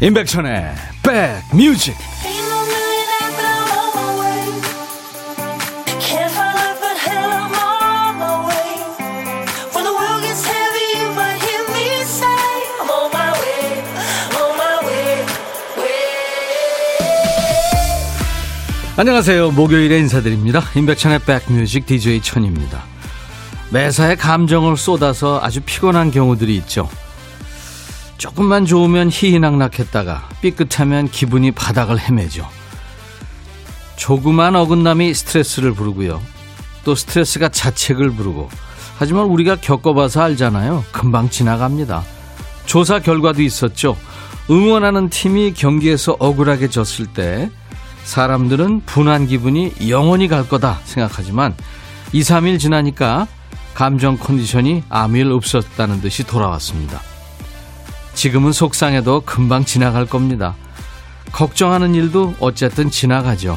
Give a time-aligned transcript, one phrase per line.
[0.00, 1.96] 임백천의 백뮤직.
[18.96, 19.50] 안녕하세요.
[19.50, 20.62] 목요일에 인사드립니다.
[20.76, 22.84] 임백천의 백뮤직 DJ 천입니다.
[23.72, 26.88] 매사에 감정을 쏟아서 아주 피곤한 경우들이 있죠
[28.18, 32.48] 조금만 좋으면 희희낙낙했다가 삐끗하면 기분이 바닥을 헤매죠.
[33.96, 36.20] 조그만 어긋남이 스트레스를 부르고요.
[36.84, 38.48] 또 스트레스가 자책을 부르고.
[38.98, 40.84] 하지만 우리가 겪어봐서 알잖아요.
[40.90, 42.02] 금방 지나갑니다.
[42.66, 43.96] 조사 결과도 있었죠.
[44.50, 47.50] 응원하는 팀이 경기에서 억울하게 졌을 때
[48.02, 51.54] 사람들은 분한 기분이 영원히 갈 거다 생각하지만
[52.12, 53.28] 2, 3일 지나니까
[53.74, 57.00] 감정 컨디션이 아무 일 없었다는 듯이 돌아왔습니다.
[58.18, 60.56] 지금은 속상해도 금방 지나갈 겁니다.
[61.30, 63.56] 걱정하는 일도 어쨌든 지나가죠.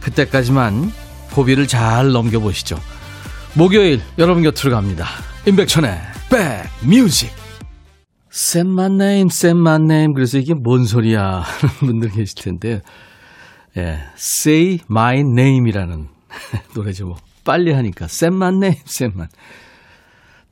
[0.00, 0.92] 그때까지만
[1.32, 2.78] 고비를 잘 넘겨보시죠.
[3.54, 5.06] 목요일 여러분 곁으로 갑니다.
[5.46, 5.98] 임백천의
[6.82, 7.30] 백뮤직
[8.28, 12.82] Say my name, say my name 그래서 이게 뭔 소리야 하는 분들 계실 텐데
[13.78, 16.08] 예, Say My Name이라는
[16.76, 19.28] 노래 죠 빨리 하니까 Say my name, say my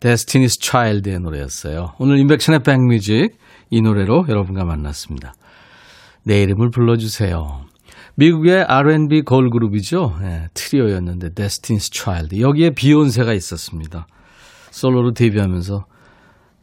[0.01, 1.95] 데스티니스 차일드의 노래였어요.
[1.99, 3.31] 오늘 임백천의 백뮤직
[3.71, 5.35] 이 노래로 여러분과 만났습니다.
[6.25, 7.63] 내 이름을 불러주세요.
[8.17, 10.17] 미국의 R&B 걸그룹이죠.
[10.21, 12.41] 네, 트리오였는데 데스티니스 차일드.
[12.41, 14.07] 여기에 비욘세가 있었습니다.
[14.71, 15.85] 솔로로 데뷔하면서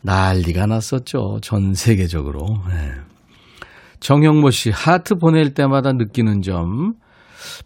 [0.01, 1.39] 난리가 났었죠.
[1.41, 2.45] 전 세계적으로.
[2.69, 2.91] 네.
[3.99, 6.93] 정형모 씨, 하트 보낼 때마다 느끼는 점.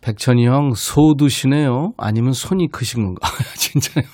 [0.02, 1.94] 백천이 형, 소 드시네요?
[1.98, 3.28] 아니면 손이 크신 건가?
[3.58, 4.06] 진짜요?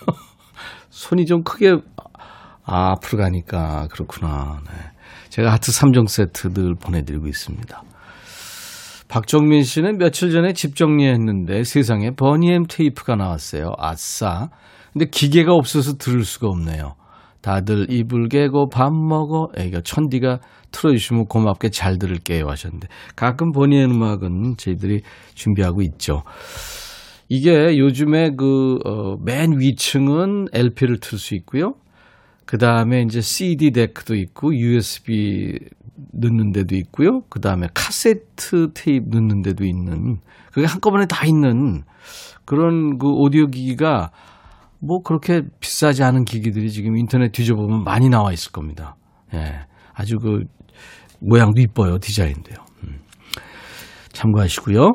[0.94, 1.76] 손이 좀 크게
[2.66, 4.62] 아, 앞으로 가니까 그렇구나.
[4.68, 4.74] 네.
[5.30, 7.82] 제가 하트 3종 세트 늘 보내드리고 있습니다.
[9.08, 13.74] 박정민 씨는 며칠 전에 집 정리했는데 세상에 버니엠 테이프가 나왔어요.
[13.80, 14.50] 아싸.
[14.94, 16.94] 근데 기계가 없어서 들을 수가 없네요.
[17.42, 19.50] 다들 이불 개고 밥 먹어.
[19.58, 20.40] 애가 천디가
[20.72, 25.02] 틀어주시면 고맙게 잘 들을게요 하셨는데 가끔 버니엠 음악은 저희들이
[25.34, 26.22] 준비하고 있죠.
[27.36, 31.74] 이게 요즘에 그, 어, 맨 위층은 LP를 틀 수 있고요.
[32.46, 35.58] 그 다음에 이제 CD 데크도 있고, USB
[36.12, 37.22] 넣는 데도 있고요.
[37.30, 40.18] 그 다음에 카세트 테이프 넣는 데도 있는,
[40.52, 41.82] 그게 한꺼번에 다 있는
[42.46, 44.12] 그런 그 오디오 기기가
[44.80, 48.96] 뭐 그렇게 비싸지 않은 기기들이 지금 인터넷 뒤져보면 많이 나와 있을 겁니다.
[49.34, 49.62] 예.
[49.96, 50.44] 아주 그
[51.20, 51.98] 모양도 이뻐요.
[51.98, 52.58] 디자인도요.
[52.84, 53.00] 음.
[54.12, 54.92] 참고하시고요.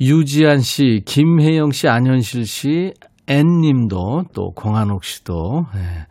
[0.00, 2.92] 유지한 씨, 김혜영 씨, 안현실 씨,
[3.26, 6.06] 앤님도 또 공한옥 씨도 네.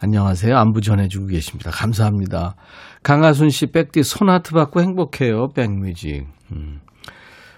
[0.00, 0.56] 안녕하세요.
[0.56, 1.70] 안부 전해주고 계십니다.
[1.70, 2.56] 감사합니다.
[3.02, 5.48] 강하순 씨, 백디 손하트 받고 행복해요.
[5.54, 6.26] 백뮤직.
[6.52, 6.80] 음.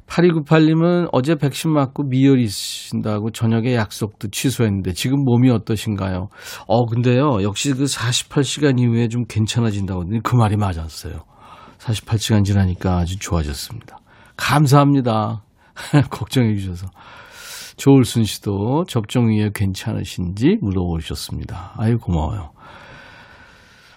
[0.06, 6.28] 8298님은 어제 백신 맞고 미열 있으신다고 저녁에 약속도 취소했는데 지금 몸이 어떠신가요?
[6.66, 7.42] 어, 근데요.
[7.42, 11.24] 역시 그 48시간 이후에 좀 괜찮아진다고 그 말이 맞았어요.
[11.78, 13.98] 48시간 지나니까 아주 좋아졌습니다.
[14.36, 15.42] 감사합니다.
[16.10, 16.86] 걱정해 주셔서.
[17.76, 21.74] 조울순 씨도 접종 이후에 괜찮으신지 물어보셨습니다.
[21.76, 22.52] 아유, 고마워요.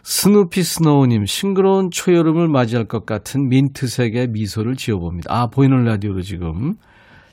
[0.03, 5.33] 스누피 스노우님, 싱그러운 초여름을 맞이할 것 같은 민트색의 미소를 지어봅니다.
[5.33, 6.75] 아, 보이는 라디오로 지금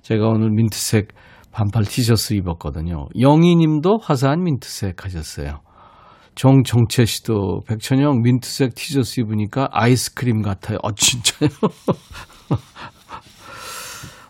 [0.02, 1.08] 제가 오늘 민트색
[1.52, 3.06] 반팔 티셔츠 입었거든요.
[3.18, 5.60] 영희 님도 화사한 민트색 하셨어요.
[6.34, 10.78] 정정채 씨도 백천영 민트색 티셔츠 입으니까 아이스크림 같아요.
[10.82, 11.48] 어, 진짜요?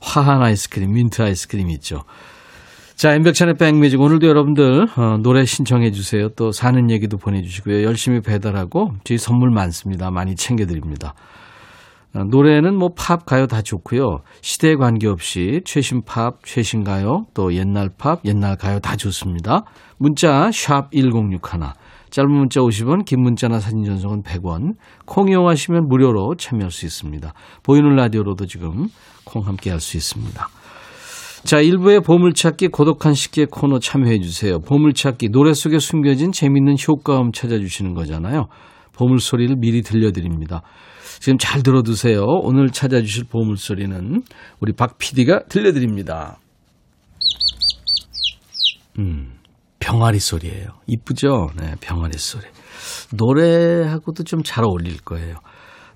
[0.04, 2.04] 화한 아이스크림, 민트 아이스크림 있죠.
[2.94, 4.00] 자, 임백천의 백뮤직.
[4.00, 6.28] 오늘도 여러분들, 어, 노래 신청해 주세요.
[6.30, 7.82] 또 사는 얘기도 보내주시고요.
[7.82, 10.10] 열심히 배달하고, 저희 선물 많습니다.
[10.12, 11.14] 많이 챙겨드립니다.
[12.14, 14.20] 어, 노래는 뭐 팝, 가요 다 좋고요.
[14.42, 19.64] 시대에 관계없이 최신 팝, 최신 가요, 또 옛날 팝, 옛날 가요 다 좋습니다.
[19.98, 21.72] 문자, 샵 1061.
[22.14, 24.74] 짧은 문자 50원, 긴 문자나 사진 전송은 100원.
[25.04, 27.34] 콩 이용하시면 무료로 참여할 수 있습니다.
[27.64, 28.86] 보이는 라디오로도 지금
[29.24, 30.48] 콩 함께 할 수 있습니다.
[31.42, 34.60] 자, 1부의 보물찾기 고독한 식기의 코너 참여해 주세요.
[34.60, 38.46] 보물찾기 노래 속에 숨겨진 재밌는 효과음 찾아주시는 거잖아요.
[38.92, 40.62] 보물소리를 미리 들려드립니다.
[41.18, 42.22] 지금 잘 들어두세요.
[42.42, 44.22] 오늘 찾아주실 보물소리는
[44.60, 46.38] 우리 박 PD가 들려드립니다.
[49.00, 49.33] 음.
[49.84, 50.68] 병아리 소리예요.
[50.86, 51.50] 이쁘죠?
[51.58, 52.44] 네, 병아리 소리.
[53.12, 55.36] 노래하고도 좀 잘 어울릴 거예요.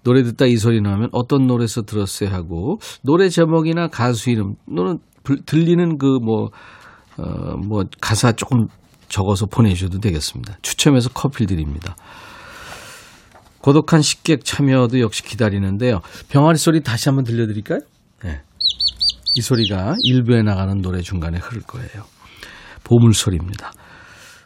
[0.02, 4.98] 노래 듣다 이 소리 나오면 어떤 노래에서 들었어요 하고 노래 제목이나 가수 이름 또는
[5.46, 6.50] 들리는 그뭐
[7.18, 8.68] 어, 뭐 가사 조금
[9.08, 10.58] 적어서 보내주셔도 되겠습니다.
[10.62, 11.96] 추첨해서 커피 드립니다.
[13.60, 16.00] 고독한 식객 참여도 역시 기다리는데요.
[16.28, 17.80] 병아리 소리 다시 한번 들려드릴까요?
[18.22, 18.40] 네.
[19.34, 22.04] 이 소리가 일부에 나가는 노래 중간에 흐를 거예요.
[22.88, 23.70] 보물 소리입니다.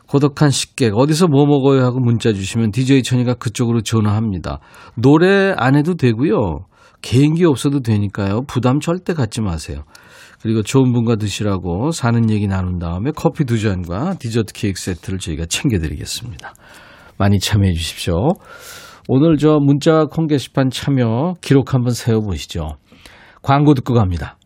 [0.09, 4.59] 고독한 식객 어디서 뭐 먹어요 하고 문자 주시면 DJ 천이가 그쪽으로 전화합니다.
[4.95, 6.67] 노래 안 해도 되고요.
[7.01, 8.43] 개인기 없어도 되니까요.
[8.47, 9.85] 부담 절대 갖지 마세요.
[10.43, 15.47] 그리고 좋은 분과 드시라고 사는 얘기 나눈 다음에 커피 두 잔과 디저트 케이크 세트를 저희가
[15.47, 16.53] 챙겨드리겠습니다.
[17.17, 18.35] 많이 참여해 주십시오.
[19.09, 22.77] 오늘 저 문자 콩 게시판 참여 기록 한번 세워보시죠.
[23.41, 24.37] 광고 듣고 갑니다.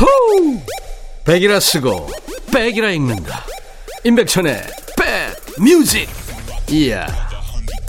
[0.00, 0.58] 호우!
[1.24, 2.08] 백이라 쓰고
[2.52, 3.44] 백이라 읽는다.
[4.04, 4.62] 임백천의
[4.96, 6.08] 백 뮤직.
[6.70, 7.06] 이야.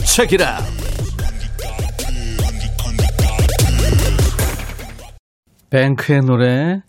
[0.06, 0.60] 책이라.
[5.70, 6.82] 뱅크의 노래.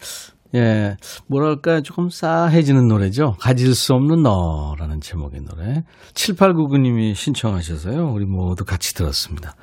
[0.54, 0.96] 예,
[1.28, 3.36] 뭐랄까 조금 싸해지는 노래죠.
[3.40, 5.84] 가질 수 없는 너라는 제목의 노래.
[6.14, 8.12] 7899님이 신청하셔서요.
[8.12, 9.54] 우리 모두 같이 들었습니다.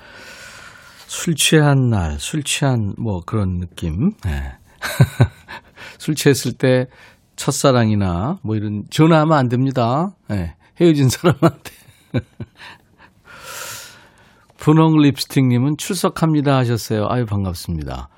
[1.05, 4.13] 술 취한 날, 술 취한 뭐 그런 느낌.
[4.25, 4.53] 예.
[5.99, 6.87] 술 취했을 때
[7.35, 10.15] 첫사랑이나 뭐 이런 전화하면 안 됩니다.
[10.31, 10.55] 예.
[10.81, 11.71] 헤어진 사람한테.
[14.57, 17.05] 분홍 립스틱님은 출석합니다 하셨어요.
[17.09, 18.09] 아유, 반갑습니다.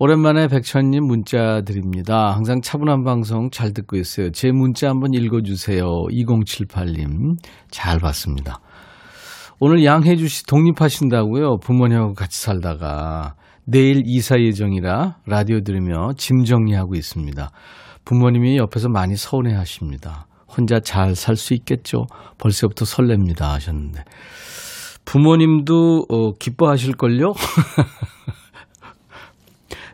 [0.00, 2.32] 오랜만에 백천님 문자 드립니다.
[2.34, 4.30] 항상 차분한 방송 잘 듣고 있어요.
[4.30, 5.84] 제 문자 한번 읽어주세요.
[5.84, 7.36] 2078님.
[7.70, 8.60] 잘 봤습니다.
[9.60, 11.58] 오늘 양혜주 씨 독립하신다고요.
[11.58, 13.34] 부모님하고 같이 살다가
[13.70, 17.50] 내일 이사 예정이라 라디오 들으며 짐 정리하고 있습니다.
[18.06, 20.26] 부모님이 옆에서 많이 서운해 하십니다.
[20.48, 22.06] 혼자 잘 살 수 있겠죠?
[22.38, 24.04] 벌써부터 설렙니다 하셨는데.
[25.04, 27.34] 부모님도 어, 기뻐하실걸요?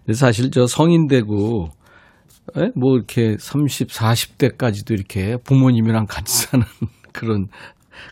[0.15, 1.71] 사실 저 성인 되고
[2.57, 2.71] 에?
[2.77, 6.65] 뭐 이렇게 30, 40대까지도 이렇게 부모님이랑 같이 사는
[7.13, 7.49] 그런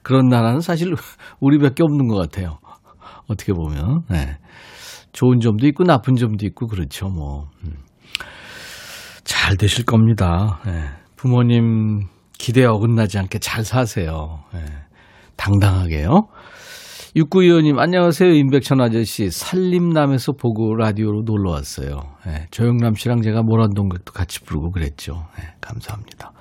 [0.03, 0.93] 그런 나라는 사실
[1.38, 2.58] 우리밖에 없는 것 같아요.
[3.29, 4.38] 어떻게 보면 네.
[5.12, 7.49] 좋은 점도 있고 나쁜 점도 있고 그렇죠 뭐.
[7.64, 7.76] 음.
[9.25, 10.61] 잘 되실 겁니다.
[10.67, 10.91] 네.
[11.17, 14.41] 부모님 기대에 어긋나지 않게 잘 사세요.
[14.53, 14.64] 네.
[15.37, 16.29] 당당하게요.
[17.14, 22.00] 육구위원님 안녕하세요 임백천 아저씨 살림남에서 보고 라디오로 놀러 왔어요.
[22.25, 25.26] 네, 조영남 씨랑 제가 모란동백도 같이 부르고 그랬죠.
[25.37, 26.32] 네, 감사합니다.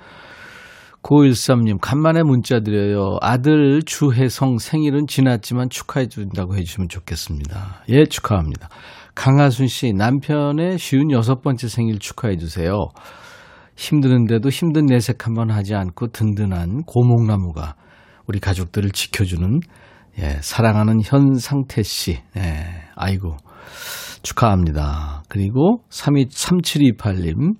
[1.02, 3.16] 913님 간만에 문자 드려요.
[3.20, 7.82] 아들 주혜성 생일은 지났지만 축하해 준다고 해주시면 좋겠습니다.
[7.88, 8.68] 예 축하합니다.
[9.14, 12.88] 강하순 씨 남편의 쉬운 여섯 번째 생일 축하해 주세요.
[13.76, 17.74] 힘드는데도 힘든 내색 한번 하지 않고 든든한 고목나무가
[18.26, 19.60] 우리 가족들을 지켜주는
[20.18, 22.18] 예, 사랑하는 현상태 씨.
[22.36, 23.36] 예, 아이고.
[24.22, 25.22] 축하합니다.
[25.28, 27.54] 그리고 323728님.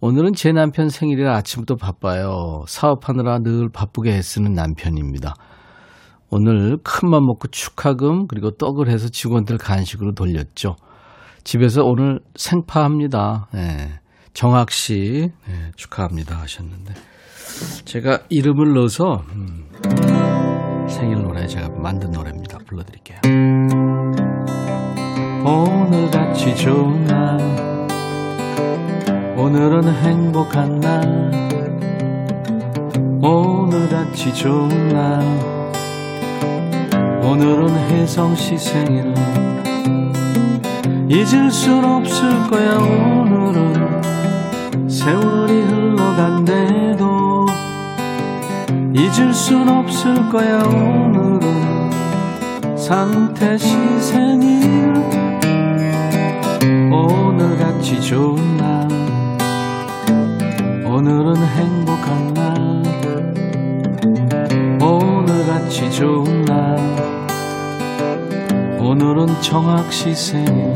[0.00, 2.64] 오늘은 제 남편 생일이라 아침부터 바빠요.
[2.68, 5.34] 사업하느라 늘 바쁘게 애쓰는 남편입니다.
[6.30, 10.76] 오늘 큰맘 먹고 축하금 그리고 떡을 해서 직원들 간식으로 돌렸죠.
[11.44, 13.48] 집에서 오늘 생파합니다.
[13.54, 14.00] 예,
[14.34, 16.94] 정학 씨 예, 축하합니다 하셨는데
[17.84, 19.66] 제가 이름을 넣어서 음,
[20.88, 22.58] 생일 노래 제가 만든 노래입니다.
[22.66, 23.20] 불러드릴게요.
[25.44, 27.65] 오늘같이 좋은 날
[29.46, 31.30] 오늘은 행복한 날.
[33.22, 35.22] 오늘같이 좋은 날.
[37.22, 39.14] 오늘은 혜성씨 생일.
[41.08, 44.02] 잊을 순 없을 거야 오늘은.
[44.88, 47.46] 세월이 흘러간대도
[48.96, 51.40] 잊을 순 없을 거야 오늘은.
[52.76, 54.92] 상태시 생일.
[56.90, 58.65] 오늘같이 좋은 날
[61.06, 62.82] 오늘은 행복한 날
[64.82, 66.76] 오늘같이 좋은 날
[68.80, 70.74] 오늘은 정확시 생일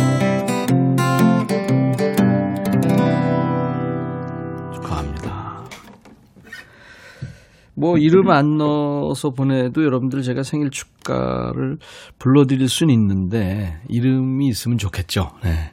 [7.74, 11.78] 뭐 이름 안 넣어서 보내도 여러분들 제가 생일 축가를
[12.20, 15.30] 불러드릴 수는 있는데 이름이 있으면 좋겠죠.
[15.42, 15.72] 네.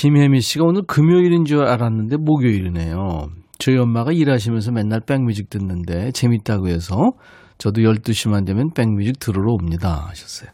[0.00, 3.28] 김혜미 씨가 오늘 금요일인 줄 알았는데 목요일이네요.
[3.58, 7.10] 저희 엄마가 일하시면서 맨날 백뮤직 듣는데 재밌다고 해서
[7.58, 10.48] 저도 12시만 되면 백뮤직 들으러 옵니다 하셨어요.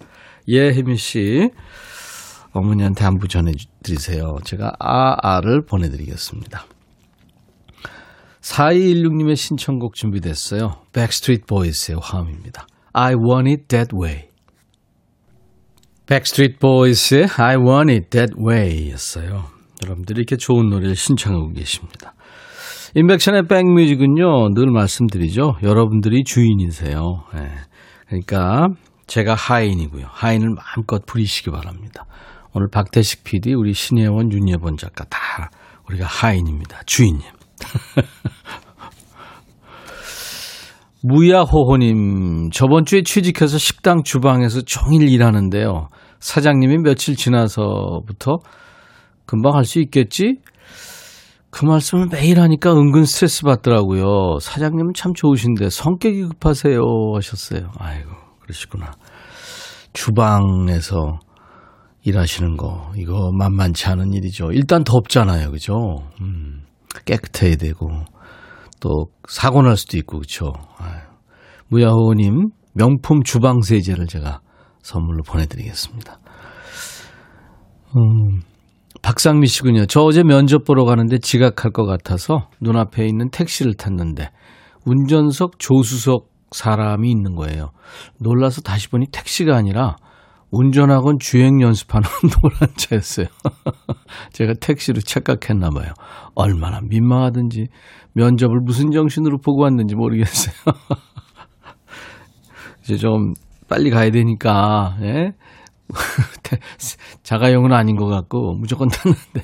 [0.49, 1.49] 예, 혜미 씨.
[2.55, 4.39] 어머니한테 안부 전해드리세요.
[4.43, 6.65] 제가 아아를 보내드리겠습니다.
[8.41, 10.73] 4216님의 신청곡 준비됐어요.
[10.93, 12.67] Backstreet Boys의 화음입니다.
[12.93, 14.26] I want it that way.
[16.07, 19.45] Backstreet Boys의 I want it that way 였어요.
[19.83, 22.15] 여러분들이 이렇게 좋은 노래를 신청하고 계십니다.
[22.95, 25.57] 인백션의 백뮤직은요, 늘 말씀드리죠.
[25.63, 27.25] 여러분들이 주인이세요.
[27.35, 27.51] 네.
[28.07, 28.69] 그러니까
[29.07, 30.07] 제가 하인이고요.
[30.09, 32.07] 하인을 마음껏 부리시기 바랍니다.
[32.55, 35.51] 오늘 박태식 PD, 우리 신혜원, 윤예본 작가 다
[35.89, 36.81] 우리가 하인입니다.
[36.87, 37.23] 주인님.
[41.09, 45.87] 무야호호님, 저번 주에 취직해서 식당 주방에서 종일 일하는데요.
[46.19, 48.39] 사장님이 며칠 지나서부터
[49.25, 50.39] 금방 할 수 있겠지?
[51.51, 54.41] 그 말씀을 매일 하니까 은근 스트레스 받더라고요.
[54.41, 56.81] 사장님은 참 좋으신데 성격이 급하세요
[57.15, 57.71] 하셨어요.
[57.79, 58.11] 아이고,
[58.43, 58.91] 그러시구나.
[59.93, 61.21] 주방에서
[62.03, 64.51] 일하시는 거, 이거 만만치 않은 일이죠.
[64.51, 65.53] 일단 덥잖아요.
[65.53, 66.03] 그죠?
[66.21, 66.65] 음,
[67.05, 67.91] 깨끗해야 되고.
[68.81, 70.53] 또 사고 날 수도 있고 그렇죠.
[71.69, 74.41] 무야호님 명품 주방 세제를 제가
[74.83, 76.19] 선물로 보내드리겠습니다.
[77.97, 78.41] 음,
[79.03, 79.87] 박상미 씨군요.
[79.87, 84.31] 저 어제 면접 보러 가는데 지각할 것 같아서 눈앞에 있는 택시를 탔는데
[84.85, 87.71] 운전석 조수석 사람이 있는 거예요.
[88.21, 89.97] 놀라서 다시 보니 택시가 아니라
[90.51, 92.09] 운전학원 주행 연습하는
[92.41, 93.27] 노란 차였어요.
[94.33, 95.93] 제가 택시로 착각했나 봐요.
[96.35, 97.67] 얼마나 민망하든지
[98.13, 100.55] 면접을 무슨 정신으로 보고 왔는지 모르겠어요.
[102.83, 103.35] 이제 좀
[103.69, 105.33] 빨리 가야 되니까, 예?
[107.25, 109.43] 자가용은 아닌 것 같고, 무조건 탔는데.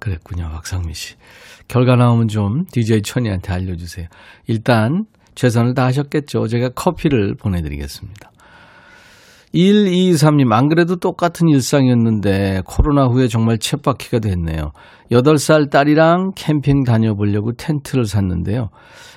[0.00, 1.14] 그랬군요, 박상미 씨.
[1.68, 4.08] 결과 나오면 좀 DJ 천이한테 알려주세요.
[4.48, 5.04] 일단,
[5.36, 6.48] 최선을 다하셨겠죠.
[6.48, 8.32] 제가 커피를 보내드리겠습니다.
[9.54, 14.72] 123님, 안 그래도 똑같은 일상이었는데 코로나 후에 정말 쳇바퀴가 됐네요.
[15.10, 18.68] 8살 딸이랑 캠핑 다녀보려고 텐트를 샀는데요.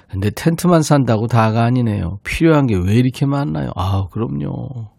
[0.09, 2.17] 근데 텐트만 산다고 다가 아니네요.
[2.23, 3.71] 필요한 게 왜 이렇게 많나요?
[3.75, 4.89] 아, 그럼요.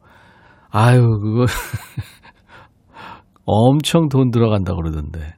[0.70, 1.46] 아유, 그거
[3.44, 5.34] 엄청 돈 들어간다 그러던데.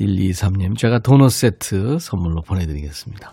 [0.00, 3.32] 123님, 제가 도넛 세트 선물로 보내드리겠습니다.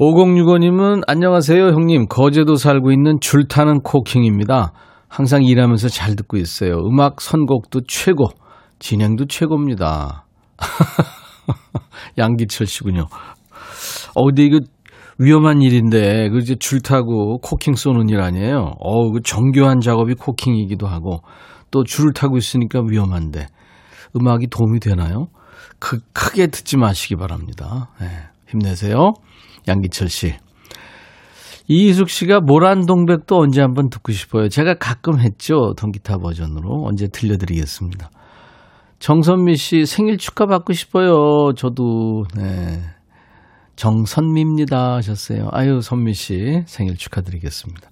[0.00, 4.72] 5065님은 안녕하세요 형님 거제도 살고 있는 줄 타는 코킹입니다.
[5.08, 6.78] 항상 일하면서 잘 듣고 있어요.
[6.78, 8.28] 음악 선곡도 최고
[8.78, 10.24] 진행도 최고입니다.
[12.16, 13.02] 양기철 씨군요.
[14.14, 14.60] 어 근데 이거
[15.18, 18.72] 위험한 일인데 그 이제 줄 타고 코킹 쏘는 일 아니에요.
[18.80, 21.20] 어, 그 정교한 작업이 코킹이기도 하고
[21.70, 23.46] 또 줄을 타고 있으니까 위험한데
[24.16, 25.26] 음악이 도움이 되나요?
[25.78, 27.90] 그 크게 듣지 마시기 바랍니다.
[28.00, 28.06] 네,
[28.48, 29.12] 힘내세요.
[29.68, 30.34] 양기철 씨.
[31.68, 34.48] 이희숙 씨가 모란동백도 언제 한번 듣고 싶어요.
[34.48, 35.74] 제가 가끔 했죠.
[35.76, 36.84] 통기타 버전으로.
[36.84, 38.10] 언제 들려드리겠습니다.
[38.98, 41.52] 정선미 씨 생일 축하 받고 싶어요.
[41.56, 42.80] 저도, 네.
[43.76, 44.94] 정선미입니다.
[44.96, 45.48] 하셨어요.
[45.50, 47.90] 아유, 선미 씨 생일 축하드리겠습니다.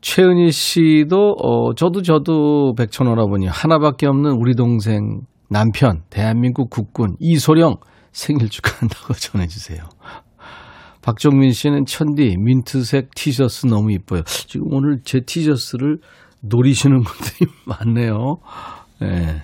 [0.00, 7.78] 최은희 씨도, 어, 저도 저도 백천오라버니 하나밖에 없는 우리 동생 남편, 대한민국 국군 이소령
[8.12, 9.80] 생일 축하한다고 전해주세요.
[11.08, 14.24] 박정민 씨는 천디 민트색 티셔츠 너무 이뻐요.
[14.26, 16.00] 지금 오늘 제 티셔츠를
[16.42, 18.36] 노리시는 분들이 많네요.
[19.00, 19.42] 네.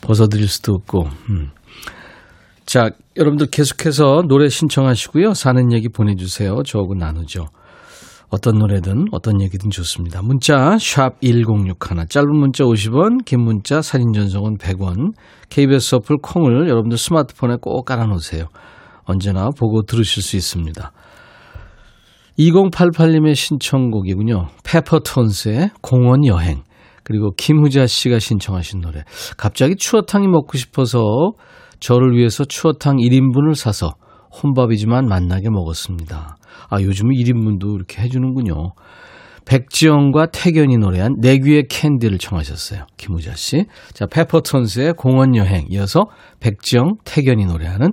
[0.00, 1.04] 벗어드릴 수도 없고.
[1.28, 1.50] 음.
[2.64, 5.34] 자, 여러분들 계속해서 노래 신청하시고요.
[5.34, 6.62] 사는 얘기 보내주세요.
[6.64, 7.44] 저하고 나누죠.
[8.30, 10.22] 어떤 노래든 어떤 얘기든 좋습니다.
[10.22, 11.74] 문자 1061,
[12.08, 15.12] 짧은 문자 50원, 긴 문자 사진 전송은 100원.
[15.50, 18.46] KBS 어플 콩을 여러분들 스마트폰에 꼭 깔아놓으세요.
[19.04, 20.92] 언제나 보고 들으실 수 있습니다.
[22.38, 24.48] 2088님의 신청곡이군요.
[24.64, 26.62] 페퍼톤스의 공원 여행.
[27.04, 29.04] 그리고 김후자 씨가 신청하신 노래.
[29.36, 31.32] 갑자기 추어탕이 먹고 싶어서
[31.78, 33.94] 저를 위해서 추어탕 1인분을 사서
[34.42, 36.36] 혼밥이지만 만나게 먹었습니다.
[36.70, 38.72] 아, 요즘은 1인분도 이렇게 해주는군요.
[39.44, 42.86] 백지영과 태견이 노래한 내 귀의 캔디를 청하셨어요.
[42.96, 43.66] 김우자 씨.
[43.92, 46.06] 자, 페퍼톤스의 공원 여행 이어서
[46.40, 47.92] 백지영, 태견이 노래하는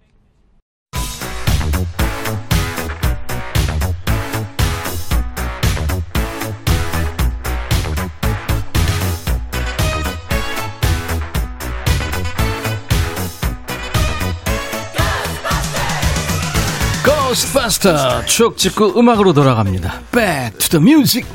[17.61, 20.01] 고스트바스터 추억 찍고 음악으로 돌아갑니다.
[20.11, 21.27] Back to the music.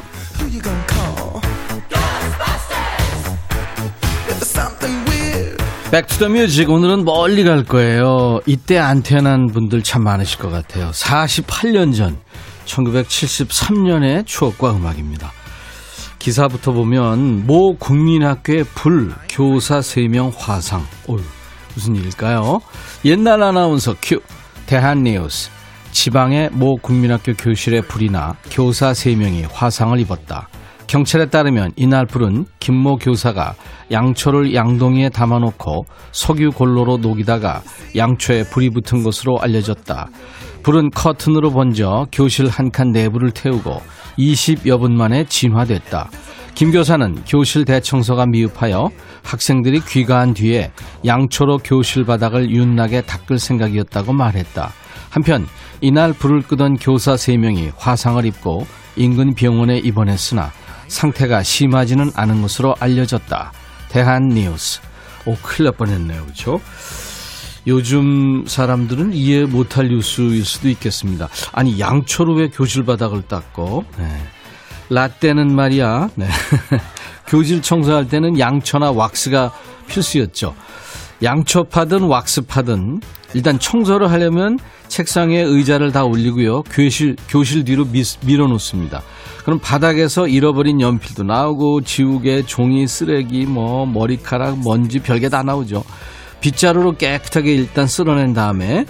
[5.92, 8.40] Back to the music 오늘은 멀리 갈 거예요.
[8.45, 10.90] 이때 안 태어난 분들 참 많으실 것 같아요.
[10.90, 12.18] 48년 전
[12.64, 15.30] 1973년의 추억과 음악입니다.
[16.18, 20.85] 기사부터 보면 모 국민학교의 불 교사 3명 화상.
[21.09, 21.23] 어휴,
[21.75, 22.61] 무슨 일일까요?
[23.04, 24.21] 옛날 아나운서 큐
[24.66, 25.55] 대한뉴스
[25.96, 30.46] 지방의 모 국민학교 교실에 불이 나 교사 3명이 화상을 입었다.
[30.86, 33.54] 경찰에 따르면 이날 불은 김모 교사가
[33.90, 37.62] 양초를 양동이에 담아놓고 석유 골로로 녹이다가
[37.96, 40.10] 양초에 불이 붙은 것으로 알려졌다.
[40.62, 43.80] 불은 커튼으로 번져 교실 한 칸 내부를 태우고
[44.18, 46.10] 20여 분 만에 진화됐다.
[46.54, 48.90] 김 교사는 교실 대청소가 미흡하여
[49.22, 50.72] 학생들이 귀가한 뒤에
[51.06, 54.72] 양초로 교실 바닥을 윤나게 닦을 생각이었다고 말했다.
[55.08, 55.46] 한편
[55.80, 58.66] 이날 불을 끄던 교사 3명이 화상을 입고
[58.97, 60.52] 인근 병원에 입원했으나
[60.88, 63.52] 상태가 심하지는 않은 것으로 알려졌다.
[63.88, 64.80] 대한뉴스.
[65.26, 66.23] 오, 큰일 날 뻔했네요.
[66.23, 66.61] 그렇죠?
[67.66, 71.28] 요즘 사람들은 이해 못할 뉴스일 수도 있겠습니다.
[71.52, 74.23] 아니 양초로 왜 교실 바닥을 닦고 네.
[74.88, 76.28] 라떼는 말이야 네.
[77.26, 79.52] 교실 청소할 때는 양초나 왁스가
[79.88, 80.54] 필수였죠.
[81.23, 83.00] 양초 파든 왁스 파든
[83.35, 84.58] 일단 청소를 하려면
[84.88, 86.62] 책상에 의자를 다 올리고요.
[86.64, 89.02] 교실, 교실 뒤로 미, 밀어놓습니다.
[89.44, 95.85] 그럼 바닥에서 잃어버린 연필도 나오고 지우개, 종이, 쓰레기, 뭐 머리카락, 먼지 별게 다 나오죠.
[96.40, 98.84] 빗자루로 깨끗하게 일단 쓸어낸 다음에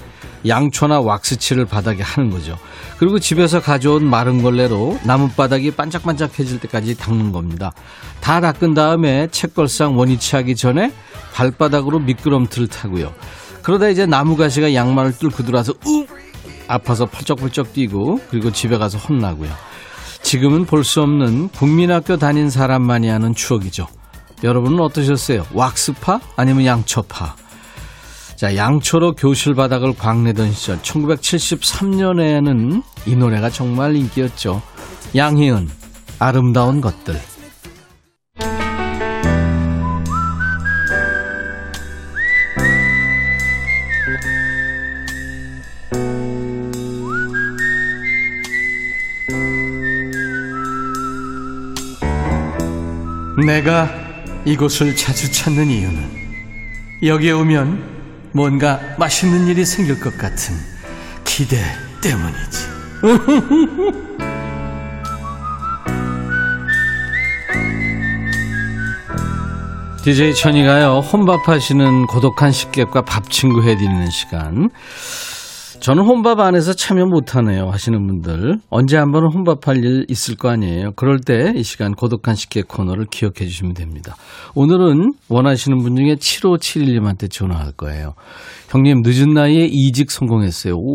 [0.46, 2.56] 양초나 왁스칠을 바닥에 하는 거죠.
[2.98, 7.72] 그리고 집에서 가져온 마른 걸레로 나뭇바닥이 반짝반짝해질 때까지 닦는 겁니다.
[8.20, 10.92] 다 닦은 다음에 책걸상 원위치 하기 전에
[11.34, 13.12] 발바닥으로 미끄럼틀을 타고요.
[13.62, 16.06] 그러다 이제 나무가시가 양말을 뚫고 들어와서 우
[16.68, 19.50] 아파서 펄쩍펄쩍 뛰고 그리고 집에 가서 혼나고요.
[20.22, 23.86] 지금은 볼 수 없는 국민학교 다닌 사람만이 하는 추억이죠.
[24.42, 25.46] 여러분은 어떠셨어요?
[25.54, 27.36] 왁스파 아니면 양초파?
[28.36, 34.60] 자, 양초로 교실 바닥을 광내던 시절 1973년에는 이 노래가 정말 인기였죠.
[35.14, 35.70] 양희은
[36.18, 37.18] 아름다운 것들.
[53.46, 53.88] 내가
[54.44, 56.26] 이곳을 자주 찾는 이유는
[57.02, 57.95] 여기에 오면
[58.36, 60.54] 뭔가 맛있는 일이 생길 것 같은
[61.24, 61.56] 기대
[62.02, 62.66] 때문이지.
[70.04, 74.68] DJ 천이가요, 혼밥하시는 고독한 식객과 밥 친구 해드리는 시간.
[75.86, 80.90] 저는 혼밥 안에서 참여 못하네요 하시는 분들 언제 한번 혼밥할 일 있을 거 아니에요.
[80.96, 84.16] 그럴 때 이 시간 고독한 식객 코너를 기억해 주시면 됩니다.
[84.56, 88.14] 오늘은 원하시는 분 중에 7571님한테 전화할 거예요.
[88.68, 90.74] 형님 늦은 나이에 이직 성공했어요.
[90.74, 90.92] 오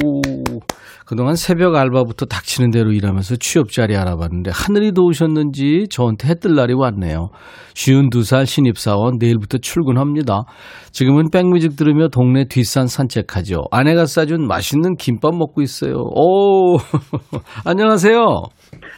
[1.08, 7.30] 그동안 새벽 알바부터 닥치는 대로 일하면서 취업 자리 알아봤는데 하늘이 도우셨는지 저한테 해뜰 날이 왔네요.
[7.74, 10.44] 쉬운 두살 신입사원 내일부터 출근합니다.
[10.92, 13.64] 지금은 백뮤직 들으며 동네 뒷산 산책하죠.
[13.72, 15.96] 아내가 싸준 맛있는 김밥 먹고 있어요.
[15.96, 16.78] 오
[17.66, 18.18] 안녕하세요.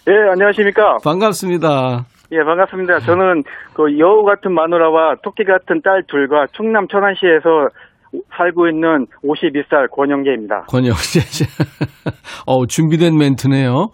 [0.10, 0.98] 예, 안녕하십니까.
[1.04, 2.06] 반갑습니다.
[2.32, 3.00] 예, 반갑습니다.
[3.00, 3.44] 저는
[3.76, 7.70] 그 여우 같은 마누라와 토끼 같은 딸 둘과 충남 천안시에서
[8.36, 10.66] 살고 있는 52살 권영재입니다.
[10.68, 11.46] 권영재 씨.
[12.46, 13.90] 어, 준비된 멘트네요.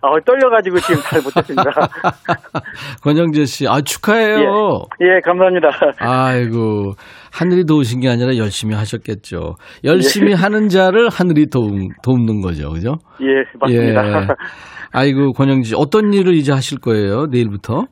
[0.00, 1.64] 아, 떨려가지고 지금 잘 못했습니다.
[3.02, 4.84] 권영재 씨, 아, 축하해요.
[5.02, 5.70] 예, 예, 감사합니다.
[5.98, 6.92] 아이고,
[7.32, 9.56] 하늘이 도우신 게 아니라 열심히 하셨겠죠.
[9.84, 10.34] 열심히 예.
[10.34, 12.70] 하는 자를 하늘이 도움, 돕는 거죠.
[12.70, 12.94] 그죠?
[13.22, 14.22] 예, 맞습니다.
[14.22, 14.26] 예.
[14.92, 17.26] 아이고, 권영재 씨, 어떤 일을 이제 하실 거예요?
[17.26, 17.86] 내일부터?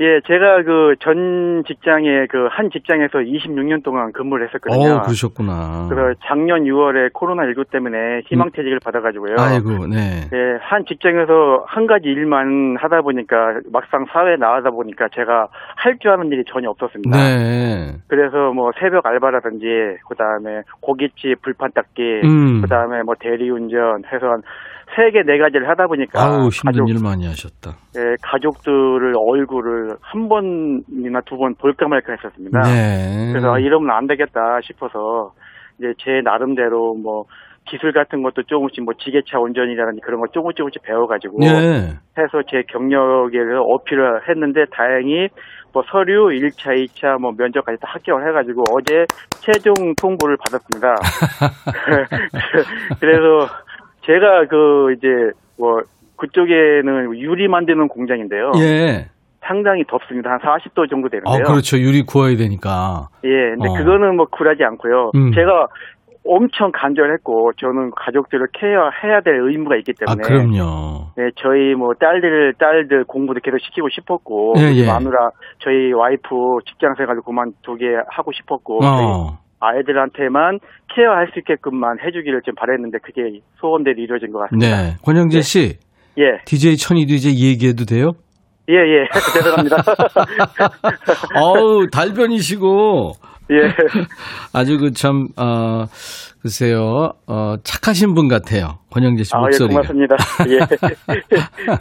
[0.00, 4.94] 예, 제가 그 전 직장에 그 한 직장에서 26년 동안 근무를 했었거든요.
[4.96, 5.86] 어, 그러셨구나.
[5.88, 8.78] 그래서 작년 6월에 코로나19 때문에 희망퇴직을 음.
[8.84, 9.36] 받아가지고요.
[9.38, 10.28] 아이고, 네.
[10.32, 16.10] 예, 한 직장에서 한 가지 일만 하다 보니까 막상 사회에 나가다 보니까 제가 할 줄
[16.10, 17.16] 아는 일이 전혀 없었습니다.
[17.16, 17.92] 네.
[18.08, 19.64] 그래서 뭐 새벽 알바라든지
[20.08, 22.60] 그 다음에 고깃집 불판 닦기, 음.
[22.62, 24.42] 그 다음에 뭐 대리운전 해서 한
[24.96, 26.22] 세 개, 네 가지를 하다 보니까.
[26.22, 27.76] 아우, 힘든 가족, 일 많이 하셨다.
[27.96, 32.60] 예, 가족들을 얼굴을 한 번이나 두 번 볼까 말까 했었습니다.
[32.62, 33.30] 네.
[33.32, 35.32] 그래서 이러면 안 되겠다 싶어서
[35.78, 37.24] 이제 제 나름대로 뭐
[37.66, 41.96] 기술 같은 것도 조금씩 뭐 지게차 운전이라든지 그런 거 조금 조금씩 배워가지고 네.
[42.18, 45.28] 해서 제 경력에 어필을 했는데 다행히
[45.72, 49.06] 뭐 서류 1차, 2차 뭐 면접까지 다 합격을 해가지고 어제
[49.40, 50.94] 최종 통보를 받았습니다.
[53.00, 53.48] 그래서
[54.06, 55.08] 제가 그 이제
[55.58, 55.82] 뭐
[56.16, 58.52] 그쪽에는 유리 만드는 공장인데요.
[58.58, 59.06] 예.
[59.46, 60.30] 상당히 덥습니다.
[60.30, 61.44] 한 40도 정도 아, 되는데요.
[61.44, 61.76] 그렇죠.
[61.78, 63.08] 유리 구워야 되니까.
[63.24, 63.74] 예, 근데 어.
[63.74, 65.10] 그거는 뭐 굴하지 않고요.
[65.14, 65.32] 음.
[65.32, 65.68] 제가
[66.26, 71.12] 엄청 간절했고 저는 가족들을 케어해야 될 의무가 있기 아, 때문에 그럼요.
[71.16, 74.86] 네, 저희 뭐 딸들 딸들 공부도 계속 시키고 싶었고 예, 예.
[74.86, 79.38] 마누라 저희 와이프 직장 생활을 그만두게 하고 싶었고 어.
[79.60, 80.58] 아이들한테만
[80.94, 84.82] 케어할 수 있게끔만 해주기를 좀 바랬는데 그게 소원대로 이루어진 것 같습니다.
[84.82, 84.96] 네.
[85.04, 85.78] 권영재 씨,
[86.18, 88.12] 예, DJ 천이도 이제 얘기해도 돼요?
[88.68, 89.76] 예, 예, 죄송합니다.
[91.40, 93.12] 어우, 달변이시고.
[93.50, 93.56] 예,
[94.52, 95.84] 아주 그 참, 어,
[96.40, 98.78] 글쎄요, 어, 착하신 분 같아요.
[98.90, 99.80] 권영재 씨 아, 예, 목소리가.
[99.80, 100.16] 고맙습니다.
[100.48, 100.58] 예,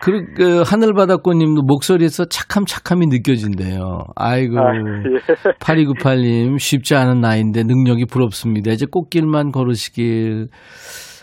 [0.00, 4.04] 그, 그 하늘바다꽃님도 목소리에서 착함, 착함이 느껴진대요.
[4.16, 4.58] 아이고.
[4.58, 4.80] 아, 예.
[5.60, 8.70] 8298님, 쉽지 않은 나이인데 능력이 부럽습니다.
[8.72, 10.48] 이제 꽃길만 걸으시길.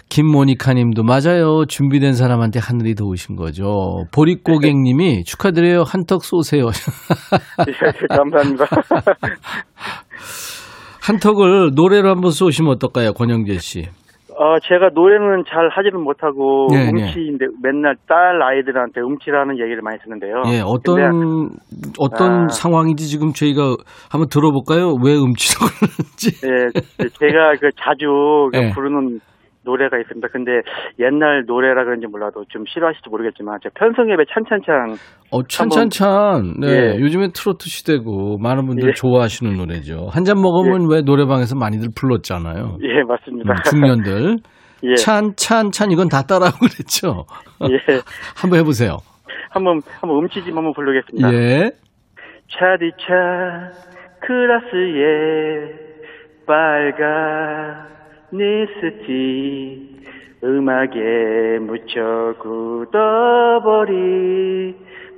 [0.09, 1.65] 김모니카 님도 맞아요.
[1.67, 4.05] 준비된 사람한테 하늘이 도우신 거죠.
[4.13, 5.83] 보릿고객님이 축하드려요.
[5.85, 6.67] 한턱 쏘세요.
[7.67, 8.65] 예, 감사합니다.
[11.01, 13.83] 한턱을 노래로 한번 쏘시면 어떨까요, 권영재 씨?
[14.37, 20.43] 어, 제가 노래는 잘 하지는 못하고 네, 음치인데 맨날 딸 아이들한테 음치라는 얘기를 많이 듣는데요.
[20.47, 21.55] 예, 어떤 근데,
[21.99, 22.47] 어떤 아.
[22.49, 23.77] 상황인지 지금 저희가
[24.11, 24.95] 한번 들어볼까요?
[25.01, 26.31] 왜 음치라고 그러는지.
[26.43, 28.71] 예, 제가 그 자주 그 예.
[28.71, 29.19] 부르는
[29.65, 30.27] 노래가 있습니다.
[30.31, 30.51] 근데
[30.99, 34.95] 옛날 노래라 그런지 몰라도 좀 싫어하실지 모르겠지만 제 편성앱의 찬찬찬
[35.31, 36.59] 어, 찬찬찬.
[36.61, 36.99] 네, 예.
[36.99, 38.93] 요즘에 트로트 시대고 많은 분들 예.
[38.93, 40.07] 좋아하시는 노래죠.
[40.11, 42.77] 한 잔 먹으면 왜 노래방에서 많이들 불렀잖아요.
[42.83, 43.51] 예 맞습니다.
[43.51, 44.37] 음, 중년들.
[44.83, 47.25] 예, 찬, 찬, 찬 이건 다 따라하고 그랬죠.
[47.69, 47.77] 예,
[48.39, 48.97] 한번 해보세요.
[49.49, 51.33] 한번 한번 음치집 한번 부르겠습니다.
[51.33, 51.71] 예.
[52.49, 53.71] 차디차
[54.21, 55.85] 클라스에
[56.45, 57.94] 빨간
[58.31, 59.95] 립스틱
[60.43, 63.93] 음악에 묻혀 굳어버린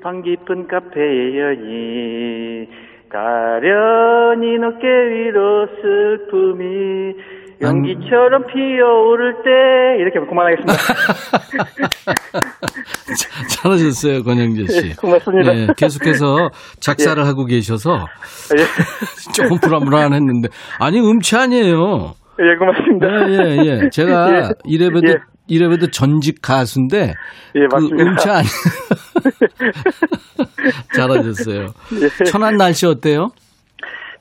[0.01, 2.67] 방 깊은 카페의 연인
[3.09, 7.15] 가련히 어깨 위로 슬픔이
[7.59, 9.49] 연기처럼 피어오를 때
[9.99, 10.77] 이렇게 그만하겠습니다.
[13.49, 14.95] 잘하셨어요, 권영재 씨.
[14.95, 15.55] 고맙습니다.
[15.55, 18.05] 예, 계속해서 작사를 하고 계셔서
[18.55, 18.57] 예,
[19.33, 22.13] 조금 불안불안했는데 아니 음치 아니에요.
[22.39, 23.29] 예, 고맙습니다.
[23.29, 23.89] 예, 예, 예.
[23.91, 24.49] 제가 예.
[24.65, 25.15] 이래봬도 예.
[25.47, 27.13] 이래봬도 전직 가수인데
[27.55, 28.03] 예, 그 맞습니다.
[28.03, 28.47] 음치 아니.
[30.95, 31.61] 잘하셨어요.
[31.63, 32.23] 예.
[32.25, 33.31] 천안 날씨 어때요?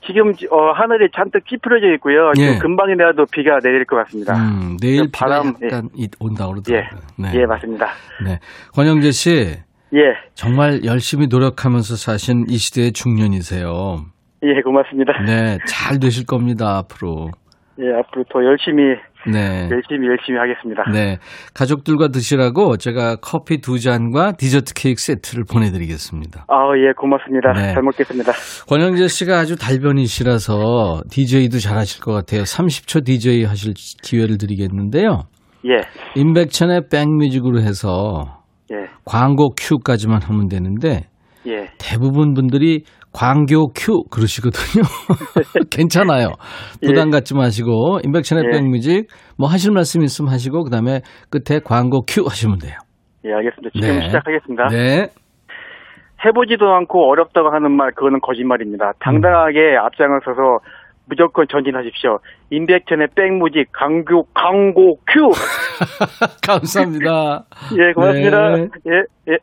[0.05, 2.31] 지금 어, 하늘이 잔뜩 찌푸려져 있고요.
[2.37, 2.53] 예.
[2.53, 4.35] 지금 금방이라도 비가 내릴 것 같습니다.
[4.37, 6.99] 음, 내일 그 바람, 약간 이- 온다고 예, 그러더라고요.
[7.17, 7.31] 네.
[7.35, 7.87] 예, 맞습니다.
[8.23, 8.39] 네.
[8.73, 9.57] 권영재 씨
[9.93, 9.99] 예,
[10.33, 14.05] 정말 열심히 노력하면서 사신 이 시대의 중년이세요.
[14.43, 15.11] 예, 고맙습니다.
[15.25, 17.31] 네, 잘 되실 겁니다 앞으로.
[17.79, 18.95] 예, 앞으로 더 열심히,
[19.31, 19.69] 네.
[19.71, 20.83] 열심히, 열심히 하겠습니다.
[20.91, 21.17] 네.
[21.53, 26.45] 가족들과 드시라고 제가 커피 두 잔과 디저트 케이크 세트를 보내 드리겠습니다.
[26.47, 27.53] 아, 예, 고맙습니다.
[27.53, 27.73] 네.
[27.73, 28.31] 잘 먹겠습니다.
[28.67, 32.41] 권영재 씨가 아주 달변이시라서 DJ도 잘 하실 것 같아요.
[32.41, 35.23] 30초 DJ 하실 기회를 드리겠는데요.
[35.65, 35.81] 예,
[36.15, 41.09] 임백천의 백뮤직으로 해서 예, 광고 큐까지만 하면 되는데
[41.47, 44.83] 예, 대부분 분들이 광고 큐 그러시거든요.
[45.71, 46.33] 괜찮아요.
[46.85, 48.51] 부담 갖지 마시고 임백천의 예.
[48.51, 49.07] 백뮤직
[49.37, 52.77] 뭐 하실 말씀 있으면 하시고 그다음에 끝에 광고 큐 하시면 돼요.
[53.25, 53.69] 예, 알겠습니다.
[53.73, 54.01] 지금 네.
[54.07, 54.67] 시작하겠습니다.
[54.67, 55.07] 네.
[56.25, 58.93] 해보지도 않고 어렵다고 하는 말, 그거는 거짓말입니다.
[58.99, 60.59] 당당하게 앞장을 서서
[61.09, 62.19] 무조건 전진하십시오.
[62.49, 65.29] 임백천의 백뮤직, 광고, 광고 큐!
[66.45, 67.45] 감사합니다.
[67.79, 68.55] 예, 고맙습니다.
[68.55, 68.67] 네.
[68.87, 69.37] 예, 예.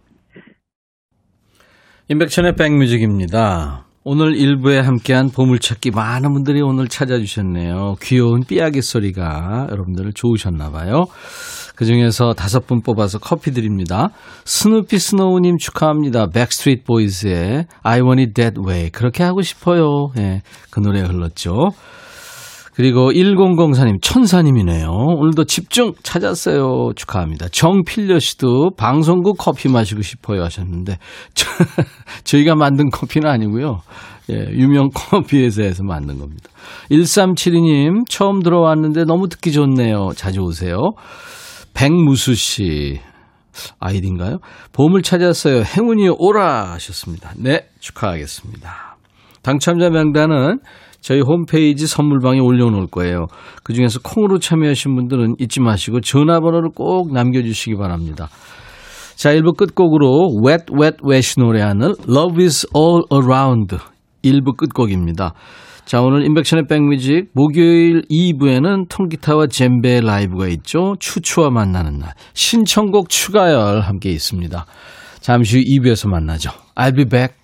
[2.06, 3.86] 임백천의 백뮤직입니다.
[4.04, 7.94] 오늘 일부에 함께한 보물찾기 많은 분들이 오늘 찾아주셨네요.
[8.02, 11.06] 귀여운 삐약의 소리가 여러분들 좋으셨나 봐요.
[11.76, 14.10] 그중에서 다섯 분 뽑아서 커피 드립니다.
[14.44, 16.26] 스누피 스노우님 축하합니다.
[16.26, 20.08] 백스트리트 보이즈의 I Want It That Way 그렇게 하고 싶어요.
[20.18, 21.70] 예, 그 노래 흘렀죠.
[22.74, 24.88] 그리고 1004님, 천사님이네요.
[24.88, 26.90] 오늘도 집중 찾았어요.
[26.96, 27.46] 축하합니다.
[27.48, 30.98] 정필려 씨도 방송국 커피 마시고 싶어요 하셨는데,
[31.34, 31.46] 저,
[32.24, 33.80] 저희가 만든 커피는 아니고요.
[34.30, 36.50] 예, 유명 커피 회사에서 만든 겁니다.
[36.90, 40.10] 1372님, 처음 들어왔는데 너무 듣기 좋네요.
[40.16, 40.78] 자주 오세요.
[41.74, 43.00] 백무수 씨,
[43.78, 44.38] 아이디인가요?
[44.72, 45.62] 보물 찾았어요.
[45.62, 47.34] 행운이 오라 하셨습니다.
[47.36, 48.96] 네, 축하하겠습니다.
[49.42, 50.58] 당첨자 명단은
[51.04, 53.26] 저희 홈페이지 선물방에 올려놓을 거예요.
[53.62, 58.30] 그중에서 콩으로 참여하신 분들은 잊지 마시고 전화번호를 꼭 남겨주시기 바랍니다.
[59.14, 63.76] 자, 1부 끝곡으로 Wet Wet Wet 노래하는 Love is All Around
[64.24, 65.34] 1부 끝곡입니다.
[65.84, 70.94] 자, 오늘 인백션의 백뮤직 목요일 2부에는 통기타와 젬베 라이브가 있죠.
[71.00, 72.14] 추추와 만나는 날.
[72.32, 74.64] 신청곡 추가열 함께 있습니다.
[75.20, 76.50] 잠시 후 2부에서 만나죠.
[76.74, 77.43] I'll be back.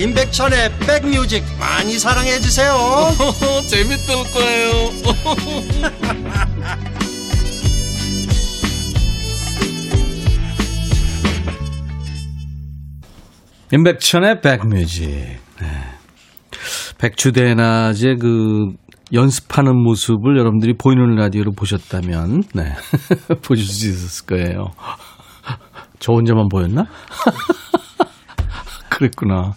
[0.00, 2.72] 임백천의 백뮤직 많이 사랑해 주세요
[3.68, 4.70] 재밌을 거예요
[13.72, 15.10] 임백천의 백뮤직
[15.60, 15.66] 네.
[16.96, 18.72] 백주대낮에 그
[19.12, 22.74] 연습하는 모습을 여러분들이 보이는 라디오로 보셨다면 네.
[23.44, 24.70] 보실 수 있었을 거예요.
[25.98, 26.86] 저 혼자만 보였나?
[28.88, 29.52] 그랬구나.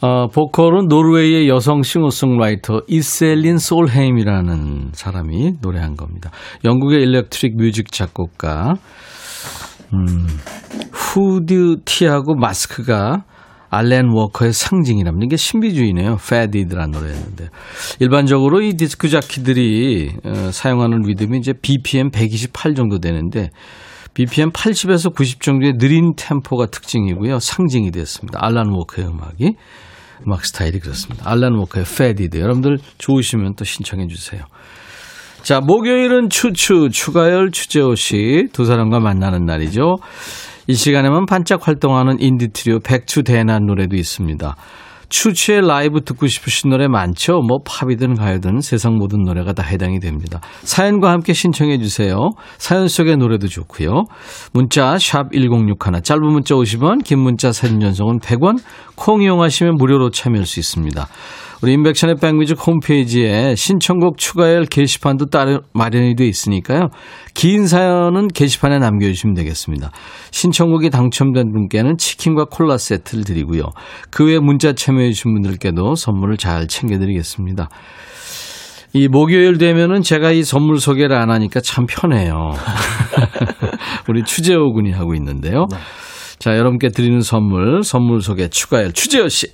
[0.00, 6.30] 어, 보컬은 노르웨이의 여성 싱어송라이터 이셀린 솔헤임이라는 사람이 노래한 겁니다.
[6.64, 8.74] 영국의 electric music 작곡가
[9.92, 10.26] 음,
[10.92, 13.24] 후드 티하고 마스크가
[13.70, 15.24] 알렌 워커의 상징이랍니다.
[15.26, 16.16] 이게 신비주의네요.
[16.16, 17.48] Faded라는 노래였는데.
[18.00, 23.50] 일반적으로 이 디스크 자키들이 어, 사용하는 리듬이 이제 BPM 128 정도 되는데
[24.18, 27.38] BPM 80에서 90 정도의 느린 템포가 특징이고요.
[27.38, 28.40] 상징이 됐습니다.
[28.42, 29.54] 알란 워커의 음악이.
[30.26, 31.30] 음악 스타일이 그렇습니다.
[31.30, 32.36] 알란 워커의 Faded.
[32.36, 34.42] 여러분들 좋으시면 또 신청해 주세요.
[35.42, 39.98] 자, 목요일은 추추, 추가열, 추재호 씨 두 사람과 만나는 날이죠.
[40.66, 44.56] 이 시간에만 반짝 활동하는 인디 트리오 백추 대난 노래도 있습니다.
[45.08, 47.40] 추추의 라이브 듣고 싶으신 노래 많죠?
[47.40, 50.40] 뭐 팝이든 가요든 세상 모든 노래가 다 해당이 됩니다.
[50.62, 52.30] 사연과 함께 신청해 주세요.
[52.58, 54.04] 사연 속의 노래도 좋고요.
[54.52, 58.58] 문자 샵 1061, 짧은 문자 50원, 긴 문자 사진 전송은 100원,
[58.96, 61.06] 콩 이용하시면 무료로 참여할 수 있습니다.
[61.60, 66.90] 우리 인백션의 백뮤직 홈페이지에 신청곡 추가열 게시판도 따로 마련이 되어 있으니까요.
[67.34, 69.90] 긴 사연은 게시판에 남겨주시면 되겠습니다.
[70.30, 73.64] 신청곡이 당첨된 분께는 치킨과 콜라 세트를 드리고요.
[74.10, 77.68] 그 외 문자 참여해주신 분들께도 선물을 잘 챙겨드리겠습니다.
[78.92, 82.52] 이 목요일 되면은 제가 이 선물 소개를 안 하니까 참 편해요.
[84.08, 85.66] 우리 추재호 군이 하고 있는데요.
[86.38, 89.48] 자, 여러분께 드리는 선물, 선물 소개 추가열 추재호 씨.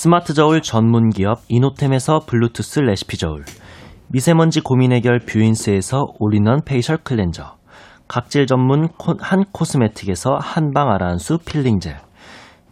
[0.00, 3.44] 스마트 저울 전문 기업 이노템에서 블루투스 레시피 저울,
[4.06, 7.56] 미세먼지 고민 해결 뷰인스에서 all-in-one facial cleanser,
[8.06, 11.96] 각질 전문 코- 한 코스메틱에서 한방 아라한수 필링 젤,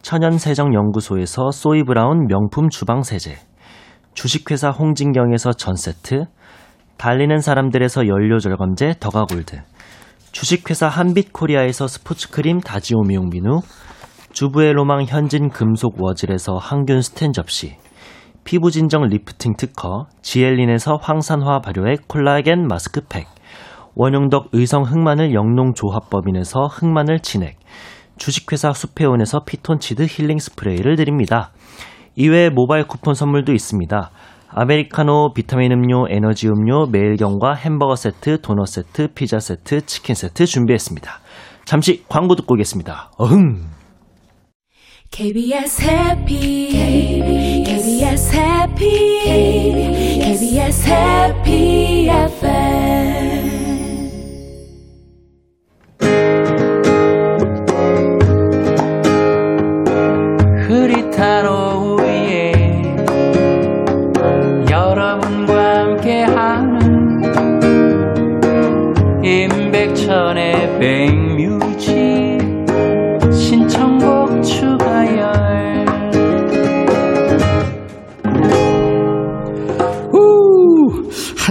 [0.02, 3.34] 천연 세정 연구소에서 소이 브라운 명품 주방 세제,
[4.14, 6.26] 주식회사 홍진경에서 전 세트,
[6.96, 9.62] 달리는 사람들에서 연료 절감제 더가골드,
[10.30, 13.62] 주식회사 한빛코리아에서 스포츠 크림 다지오 미용 비누,
[14.37, 17.77] 주부의 로망 현진 금속 워즐에서 항균 스텐 접시,
[18.44, 23.27] 피부 진정 리프팅 특허 지엘린에서 항산화 발효액 콜라겐 마스크팩,
[23.94, 27.59] 원용덕 의성 흑마늘 영농 조합법인에서 흑마늘 진액,
[28.18, 31.53] 주식회사 수페온에서 피톤치드 힐링 스프레이를 드립니다.
[32.14, 34.11] 이외에 모바일 쿠폰 선물도 있습니다.
[34.51, 41.11] 아메리카노, 비타민 음료, 에너지 음료, 매일경과 햄버거 세트, 도넛 세트, 피자 세트, 치킨 세트 준비했습니다.
[41.64, 43.12] 잠시 광고 듣고 오겠습니다.
[43.16, 43.75] 어흥!
[45.16, 48.85] KBS 해피 KBS 해피
[50.20, 51.16] KBS 해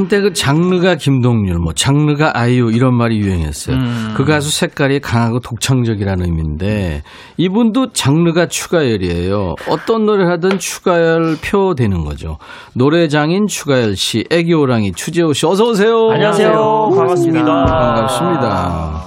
[0.06, 3.76] 한때 그 장르가 김동률, 뭐 장르가 아이유 이런 말이 유행했어요.
[4.16, 7.02] 그 가수 색깔이 강하고 독창적이라는 의미인데
[7.38, 9.56] 이분도 장르가 추가열이에요.
[9.68, 12.38] 어떤 노래를 하든 추가열 표 되는 거죠.
[12.74, 16.12] 노래장인 추가열 씨, 애기호랑이 추재호 씨 어서 오세요.
[16.12, 16.92] 안녕하세요.
[16.96, 17.66] 반갑습니다.
[17.66, 19.06] 반갑습니다.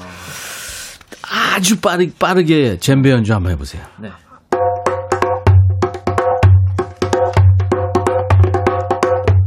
[1.55, 3.83] 아주 빠르, 빠르게 젬베 연주 한번 해보세요.
[4.01, 4.11] 네.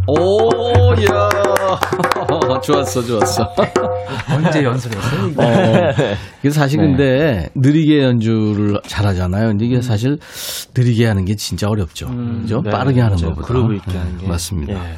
[0.07, 1.30] 오, 야.
[2.61, 3.43] 좋았어, 좋았어.
[4.35, 5.27] 언제 연습했어요?
[5.29, 5.43] 이거?
[5.43, 5.47] 어,
[6.39, 6.85] 이게 사실 네.
[6.87, 9.47] 근데 느리게 연주를 잘하잖아요.
[9.47, 10.17] 근데 이게 사실
[10.75, 12.07] 느리게 하는 게 진짜 어렵죠.
[12.07, 12.61] 그죠?
[12.63, 13.29] 네, 빠르게 하는 맞아요.
[13.35, 13.47] 것보다.
[13.47, 14.27] 그루브 있게 하는 게.
[14.27, 14.73] 맞습니다.
[14.73, 14.95] 예,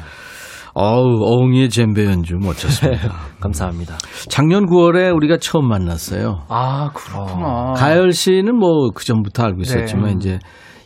[0.76, 3.12] 어우, 어흥이의 젬베 연주 멋졌습니다.
[3.40, 3.96] 감사합니다.
[4.28, 6.42] 작년 9월에 우리가 처음 만났어요.
[6.48, 7.74] 아, 그렇구나.
[7.76, 10.12] 가열 씨는 뭐 그 전부터 알고 있었지만 네.
[10.16, 10.38] 이제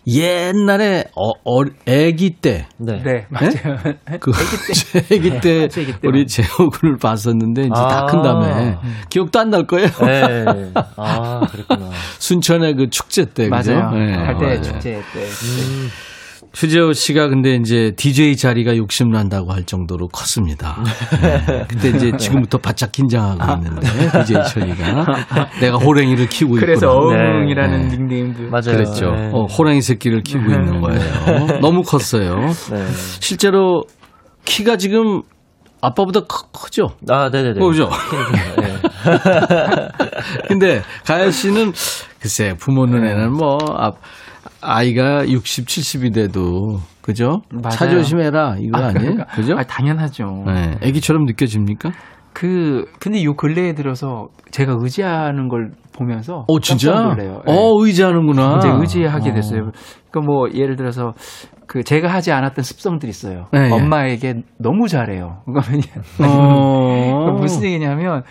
[0.09, 3.03] 옛날에 어, 어 아기 때 네.
[3.03, 3.77] 네, 맞아요.
[4.21, 6.27] 그 아기 때 아기 때 우리 맞아요.
[6.27, 8.07] 재호군을 봤었는데 이제 다 아.
[8.07, 8.77] 큰 다음에
[9.11, 9.88] 기억도 안 날 거예요.
[9.88, 10.44] 네.
[10.97, 11.90] 아, 그랬구나.
[12.18, 13.73] 순천의 그 축제 때 그죠?
[13.75, 13.90] 맞아요.
[13.92, 14.62] 네, 갈대.
[14.62, 15.27] 축제 때.
[16.59, 20.83] 휴재호 씨가 근데 이제 DJ 자리가 욕심난다고 할 정도로 컸습니다.
[21.23, 21.64] 네.
[21.68, 23.87] 그때 이제 지금부터 바짝 긴장하고 있는데
[24.25, 25.05] DJ 천이가
[25.61, 27.21] 내가 호랭이를 키우고 그래서 있구나.
[27.21, 27.97] 어흥이라는 네.
[27.97, 28.51] 닉네임도.
[28.51, 28.77] 맞아요.
[28.77, 29.11] 그랬죠.
[29.12, 29.31] 네.
[29.33, 31.61] 어, 호랑이 새끼를 키우고 있는 거예요.
[31.61, 32.35] 너무 컸어요.
[32.73, 32.87] 네.
[33.21, 33.85] 실제로
[34.44, 35.23] 키가 지금
[35.81, 36.88] 아빠보다 크, 크죠?
[37.09, 37.64] 아, 네네네.
[37.64, 37.88] 어, 그죠?
[38.61, 38.79] 네.
[40.49, 41.73] 근데 가연 씨는
[42.21, 43.92] 글쎄 부모 눈에는 뭐 아,
[44.61, 47.43] 아이가 60, 70이 돼도 그죠?
[47.51, 47.71] 맞아요.
[47.71, 49.25] 차 조심해라 이거 아, 니에요 그러니까.
[49.27, 49.55] 그죠?
[49.57, 50.45] 아, 당연하죠.
[50.47, 51.91] 네, 아기처럼 느껴집니까?
[52.33, 56.93] 그 근데 요 근래에 들어서 제가 의지하는 걸 보면서 어 진짜?
[56.93, 57.43] 놀래요.
[57.49, 57.53] 예.
[57.53, 58.59] 어 의지하는구나.
[58.59, 59.35] 이제 의지하게 어.
[59.35, 59.71] 됐어요.
[60.11, 61.15] 그러니까 뭐 예를 들어서
[61.67, 63.47] 그 제가 하지 않았던 습성들이 있어요.
[63.53, 63.71] 네, 예.
[63.73, 65.43] 엄마에게 너무 잘해요.
[65.51, 67.33] 그러니까 어.
[67.33, 68.23] 무슨 얘기냐면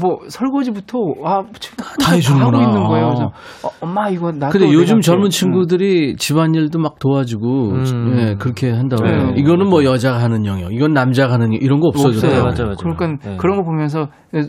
[0.00, 2.58] 뭐 설거지부터 아다 해주는구나.
[2.58, 3.06] 하고 있는 거예요.
[3.08, 3.24] 그래서
[3.62, 5.00] 어, 엄마 이거 나도 근데 요즘.
[5.00, 5.30] 젊은 응.
[5.30, 8.14] 친구들이 집안일도 막 도와주고 음.
[8.18, 9.10] 예, 그렇게 한다고 네.
[9.12, 9.32] 해요.
[9.36, 12.30] 이거는 뭐 여자가 하는 영역, 이건 남자가 하는 영역, 이런 거 없어져요.
[12.32, 12.42] 없어요.
[12.42, 12.76] 맞아요, 맞아요.
[12.78, 13.36] 그러니까 네.
[13.36, 14.08] 그런 거 보면서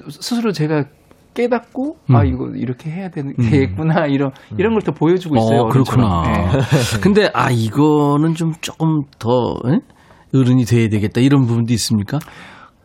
[0.10, 0.86] 스스로 제가
[1.34, 2.16] 깨닫고 음.
[2.16, 5.62] 아 이거 이렇게 해야 되는 되겠구나 이런 이런 걸 더 보여주고 있어요.
[5.62, 6.24] 어, 그렇구나.
[6.24, 6.60] 네.
[7.02, 9.30] 근데 아 이거는 좀 조금 더
[9.68, 9.80] 예?
[10.38, 12.20] 어른이 돼야 되겠다 이런 부분도 있습니까?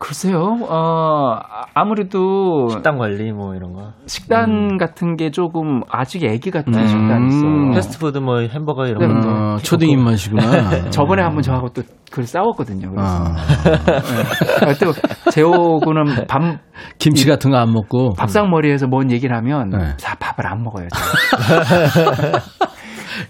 [0.01, 0.57] 글쎄요.
[0.69, 3.93] 어 아- 아무래도 식단 관리 뭐 이런 거.
[4.07, 6.87] 식단 같은 게 조금 아직 애기 같은 음.
[6.87, 7.71] 식단이 있어요.
[7.75, 9.29] 패스트푸드 뭐 햄버거 이런 네, 거.
[9.55, 10.91] 어, 초딩 입맛이구나.
[10.91, 12.91] 저번에 한번 저하고 또 그걸 싸웠거든요.
[12.91, 13.35] 그래서 아,
[14.67, 14.75] 네.
[14.81, 14.93] 또
[15.33, 16.41] 재호군은 밥
[16.99, 19.97] 김치 같은 거 안 먹고 밥상머리에서 뭔 얘기를 하면 네.
[20.01, 20.87] 다 밥을 안 먹어요.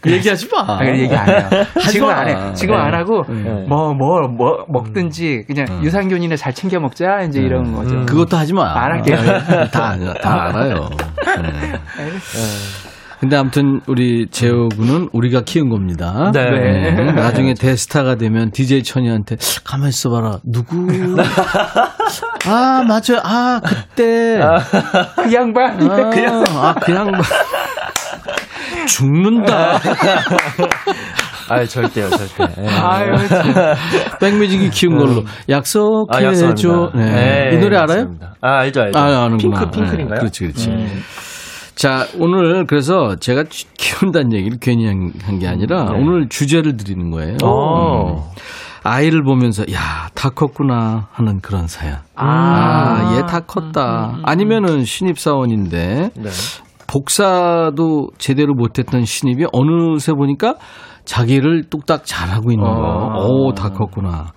[0.00, 0.60] 그 얘기하지 마.
[0.74, 1.48] 아, 그래 얘기 안 해요.
[1.90, 2.14] 지금 마.
[2.20, 2.52] 안 해.
[2.54, 2.80] 지금 네.
[2.80, 3.64] 안 하고 네.
[3.68, 7.96] 뭐뭐 뭐 먹든지 그냥 유산균이나 잘 챙겨 먹자 이제 이런 거죠.
[7.96, 8.06] 음.
[8.06, 8.72] 그것도 하지 마.
[8.72, 9.16] 안 할게요.
[9.72, 10.90] 다, 다 알아요.
[11.42, 11.72] 네.
[13.20, 16.30] 근데 아무튼 우리 재호 군은 우리가 키운 겁니다.
[16.32, 16.44] 네.
[16.50, 17.12] 네.
[17.12, 20.38] 나중에 대스타가 되면 DJ 천이한테 가만 있어봐라.
[20.44, 20.86] 누구?
[22.46, 23.20] 아 맞아요.
[23.24, 24.40] 아 그때.
[25.16, 27.10] 그 양반 아, 그냥 아 그냥
[28.88, 29.78] 죽는다.
[31.50, 32.62] 아, 절대요, 절대.
[32.62, 32.68] 예.
[32.68, 33.54] 아유 참.
[34.20, 36.90] 백뮤직이 키운 걸로 약속해줘.
[36.92, 36.96] 아.
[36.96, 37.04] 네.
[37.50, 37.98] 네, 이 노래 알아요?
[38.00, 38.34] 맞습니다.
[38.42, 38.98] 아, 알죠, 알죠.
[38.98, 39.60] 아, 아는구나.
[39.60, 40.14] 핑크, 핑클인가요?
[40.14, 40.70] 네, 그렇지, 그렇지.
[41.74, 45.90] 자, 오늘 그래서 제가 키- 키운다는 얘기를 괜히 한 게 아니라 네.
[45.94, 47.36] 오늘 주제를 드리는 거예요.
[47.44, 48.16] 오.
[48.16, 48.22] 음.
[48.84, 51.96] 아이를 보면서 야, 다 컸구나 하는 그런 사연.
[52.16, 52.24] 아.
[52.26, 54.18] 아, 얘 다 컸다.
[54.24, 56.28] 아니면은 신입 사원인데 네.
[56.88, 60.56] 복사도 제대로 못했던 신입이 어느새 보니까
[61.04, 63.14] 자기를 뚝딱 잘하고 있는 거.
[63.24, 64.32] 오, 다 컸구나.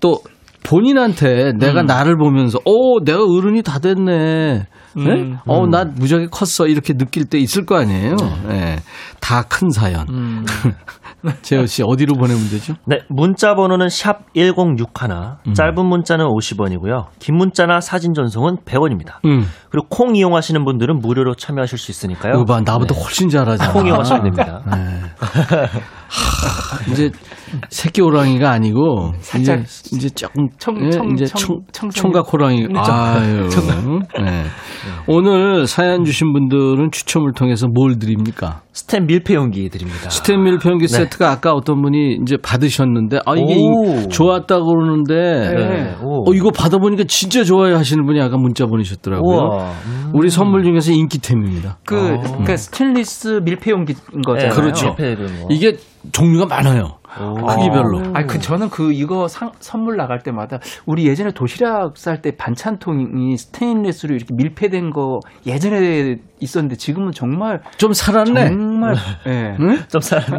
[0.00, 0.18] 또
[0.64, 4.66] 본인한테 내가 나를 보면서 오, 내가 어른이 다 됐네.
[4.96, 5.34] 네?
[5.46, 6.68] 어, 나 무지하게 컸어.
[6.68, 8.14] 이렇게 느낄 때 있을 거 아니에요.
[8.48, 8.76] 네.
[9.20, 10.06] 다 큰 사연.
[11.42, 12.74] 재호 씨 어디로 보내면 되죠?
[12.86, 15.54] 네, 문자 번호는 샵 1061.
[15.54, 17.06] 짧은 문자는 50원이고요.
[17.18, 19.24] 긴 문자나 사진 전송은 100원입니다.
[19.24, 19.46] 음.
[19.70, 22.44] 그리고 콩 이용하시는 분들은 무료로 참여하실 수 있으니까요.
[22.44, 23.00] 봐, 나보다 네.
[23.00, 23.72] 훨씬 잘하잖아.
[23.72, 24.62] 콩 이용하시면 됩니다.
[24.66, 24.76] 네.
[26.08, 27.10] 하, 이제
[27.70, 31.38] 새끼 호랑이가 아니고 살짝 이제, 이제 조금 청- 예, 청- 이제 청-
[31.72, 33.48] 청, 청산이- 청각 호랑이 아유
[34.20, 34.44] 네.
[35.06, 38.62] 오늘 사연 주신 분들은 추첨을 통해서 뭘 드립니까?
[38.72, 40.10] 스텐 밀폐 용기 드립니다.
[40.10, 43.84] 스텐 밀폐용기 세트가 아까 어떤 분이 이제 받으셨는데 아 이게 오.
[44.00, 45.14] 이- 좋았다고 그러는데
[45.54, 45.94] 네.
[46.02, 46.28] 오.
[46.28, 49.36] 어 이거 받아보니까 진짜 좋아요 하시는 분이 아까 문자 보내셨더라고요.
[49.36, 49.70] 우와.
[49.86, 50.10] 음.
[50.14, 51.78] 우리 선물 중에서 인기템입니다.
[51.86, 54.50] 그, 그 스테인리스 밀폐용기인 거잖아요.
[54.50, 54.96] 네, 그렇죠.
[55.50, 55.76] 이게
[56.12, 56.98] 종류가 많아요.
[57.20, 57.34] 오.
[57.46, 58.02] 크기별로.
[58.14, 63.36] 아, 그 저는 그 이거 상- 선물 나갈 때마다 우리 예전에 도시락 쌀 때 반찬통이
[63.36, 68.48] 스테인리스로 이렇게 밀폐된 거 예전에 있었는데 지금은 정말 좀 살았네.
[68.48, 68.94] 정말
[69.26, 69.56] 예.
[69.88, 70.38] 좀 살았네.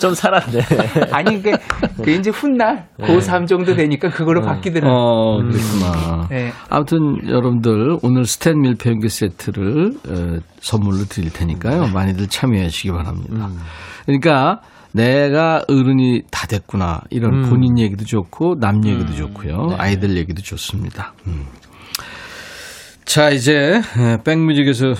[0.00, 0.60] 좀 살았네.
[1.12, 1.52] 아니 그,
[2.02, 4.92] 그 이제 훗날 고3 정도 되니까 그걸로 바뀌더라고요.
[4.96, 6.26] 어, 그렇구나.
[6.30, 6.52] 네.
[6.68, 11.88] 아무튼 여러분들 오늘 스탠 밀폐용기 세트를 어, 선물로 드릴 테니까요.
[11.92, 13.48] 많이들 참여하시기 바랍니다.
[14.06, 14.60] 그러니까
[14.92, 19.76] 내가 어른이 다 됐구나 이런 본인 얘기도 좋고 남 얘기도 좋고요.
[19.78, 21.12] 아이들 얘기도 좋습니다.
[21.26, 21.44] 음.
[23.04, 24.92] 자, 이제 에, 백뮤직에서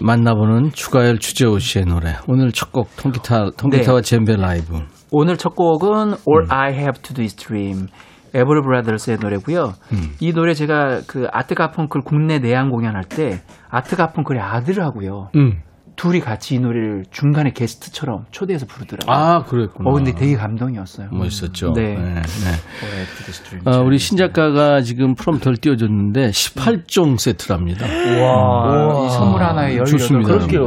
[0.00, 2.14] 만나보는 추가열 추재호 씨의 노래.
[2.28, 4.80] 오늘 첫 곡 통기타, 통기타와 젬베 라이브.
[5.10, 5.90] 오늘 첫 곡은
[6.28, 7.86] All I Have to Do Is Dream.
[8.34, 9.72] 에버리 브라더스의 노래고요.
[10.20, 13.40] 이 노래 제가 그 아트 가펑클 국내 내한 공연할 때
[13.70, 15.30] 아트 가펑클의 아들하고요.
[15.34, 15.62] 음.
[15.98, 19.12] 둘이 같이 이 노래를 중간에 게스트처럼 초대해서 부르더라고요.
[19.12, 19.90] 아, 그랬구나.
[19.90, 21.08] 어, 근데 되게 감동이었어요.
[21.10, 21.72] 멋있었죠.
[21.74, 21.96] 네.
[21.96, 22.04] 네, 네.
[22.04, 23.62] All I Have to Do Is Dream.
[23.66, 27.84] 아, 우리 신 작가가 지금 프롬프터를 띄워줬는데 18종 세트랍니다.
[27.86, 30.28] 와, 이 선물 하나에 18 좋습니다.
[30.34, 30.62] 그럴게요.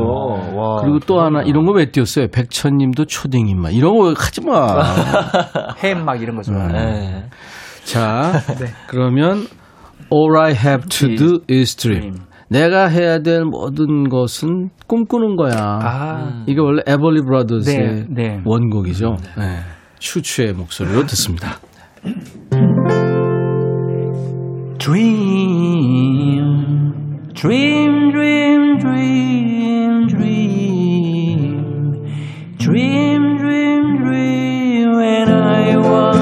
[0.54, 0.82] 와.
[0.82, 2.28] 그리고 또 하나 이런 거 왜 띄웠어요?
[2.28, 4.84] 백천님도 초딩인 말 이런 거 하지 마.
[5.82, 6.68] 햄 막 이런 거 좋아해요.
[6.74, 7.30] 네.
[7.86, 8.34] 자,
[8.88, 9.48] 그러면
[10.12, 12.16] All I have to do is dream.
[12.52, 15.54] 내가 해야 될 모든 것은 꿈꾸는 거야.
[15.82, 18.42] 아, 이게 원래 에벌리 브라더스의 네, 네.
[18.44, 19.16] 원곡이죠.
[19.38, 19.60] 네.
[20.00, 21.60] 추추의 목소리로 듣습니다.
[24.78, 26.42] dream,
[27.36, 31.38] dream, dream, dream, dream,
[32.60, 34.92] dream, dream, dream.
[34.98, 36.21] When I want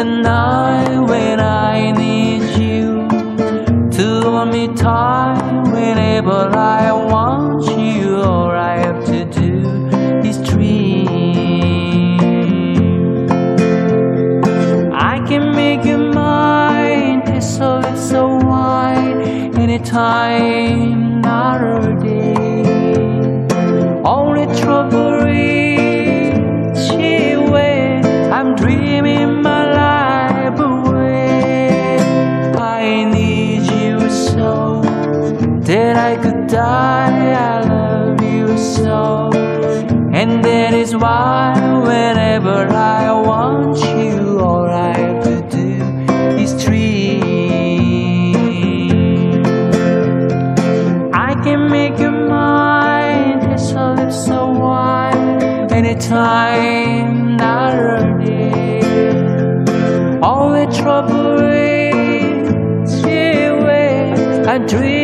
[0.00, 3.06] the night when I need you.
[3.96, 5.42] To hold me tight
[5.74, 6.79] whenever I
[41.00, 45.68] why whenever I want you, all I have to do
[46.38, 47.94] is dream.
[51.14, 53.50] I can make you mine.
[53.52, 55.72] It's so, it's so wide.
[55.72, 58.50] Anytime, not early.
[60.20, 64.99] All the trouble is when I'm dreaming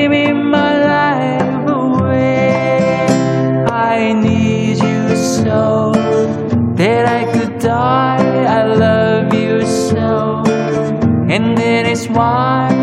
[12.16, 12.75] why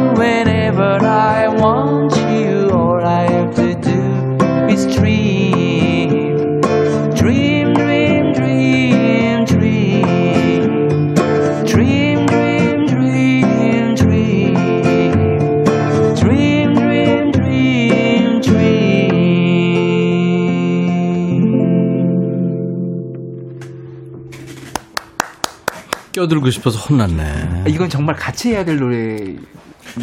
[26.24, 27.64] 껴들고 싶어서 혼났네.
[27.68, 29.40] 이건 정말 같이 해야 될 노래인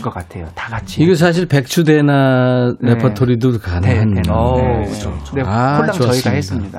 [0.02, 0.46] 것 같아요.
[0.54, 1.02] 다 같이.
[1.02, 2.94] 이거 사실 백추대나 네.
[2.94, 4.08] 레퍼토리도 가능한.
[4.14, 4.30] 네, 네.
[4.30, 4.86] 어, 네.
[4.90, 6.30] 그쵸, 네, 아, 콜랑 저희가 좋았습니다.
[6.30, 6.78] 했습니다.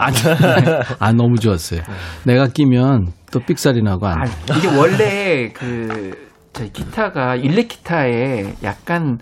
[1.00, 1.82] 아, 너무 좋았어요.
[2.26, 4.32] 내가 끼면 또 삑살이 나고 안 아, 돼.
[4.58, 6.12] 이게 원래 그
[6.54, 9.18] 저희 기타가 일렉 기타에 약간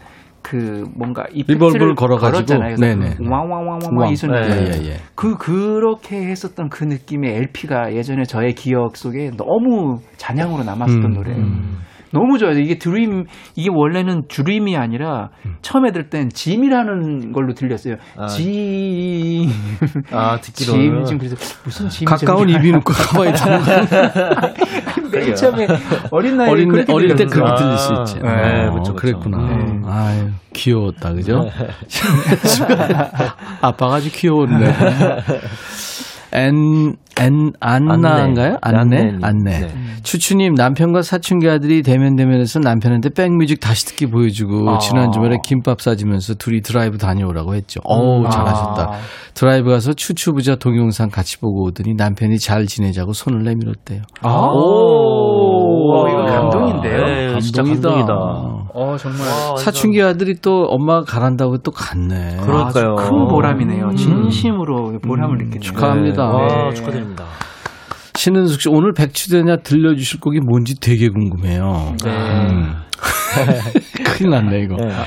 [0.50, 2.60] 그 뭔가 이펙트를 걸어가지고.
[2.80, 3.18] 네네.
[3.30, 4.34] 왕왕왕왕왕 이 소리.
[4.34, 4.98] 예, 예, 예.
[5.14, 11.46] 그 그렇게 했었던 그 느낌의 LP가 예전에 저의 기억 속에 너무 잔향으로 남았었던 음, 노래예요.
[12.12, 12.58] 너무 좋아요.
[12.58, 13.26] 이게 드림
[13.56, 15.58] 이게 원래는 드림이 아니라 음.
[15.62, 17.96] 처음에 들을 땐 짐이라는 걸로 들렸어요.
[18.18, 18.26] 아.
[18.26, 19.48] 짐.
[20.12, 21.04] 아, 듣기로는.
[21.06, 23.60] 짐, 짐 그래서 무슨 짐이 가까운 놓고 가만히 있는
[25.12, 25.68] 맨 처음에
[26.12, 27.26] 어린 나이에 어린, 그렇게 어릴 때.
[27.26, 28.20] 그렇게 들릴 수 아, 있지.
[28.20, 28.96] 네, 어, 그쵸, 그쵸.
[28.96, 29.38] 그랬구나.
[29.38, 29.82] 네.
[29.88, 31.50] 아유, 귀여웠다, 그죠?
[33.62, 34.74] 아빠가 아주 귀여웠네.
[36.34, 38.58] 엔, 엔, 안나인가요?
[38.62, 39.18] 안내?
[39.22, 39.60] 안내.
[39.60, 39.68] 네.
[40.04, 44.78] 추추님, 남편과 사춘기 아들이 데면데면해서 남편한테 백뮤직 다시 듣기 보여주고, 아.
[44.78, 47.82] 지난 주말에 김밥 싸주면서 둘이 드라이브 다녀오라고 했죠.
[47.84, 48.82] 어우, 잘하셨다.
[48.82, 49.00] 아.
[49.34, 54.02] 드라이브 가서 추추부자 동영상 같이 보고 오더니 남편이 잘 지내자고 손을 내밀었대요.
[54.22, 54.30] 아.
[54.52, 57.06] 오, 어, 이거 감동인데요?
[57.06, 58.14] 네, 진짜 감동이다.
[58.14, 58.59] 감동이다.
[58.74, 62.38] 어 정말 와, 사춘기 아들이 또 엄마가 가란다고 또 갔네.
[62.42, 62.96] 그러니까요.
[62.98, 63.86] 아주 큰 보람이네요.
[63.86, 63.96] 음.
[63.96, 65.60] 진심으로 보람을 느끼네요.
[65.60, 66.24] 축하합니다.
[66.26, 66.32] 네.
[66.34, 66.74] 와, 네.
[66.76, 67.26] 축하드립니다.
[68.16, 71.96] 신은숙 씨 오늘 백추대냐 들려주실 곡이 뭔지 되게 궁금해요.
[72.04, 72.12] 네.
[72.12, 72.76] 음.
[74.18, 74.76] 큰일 났네 이거.
[74.76, 74.90] 네.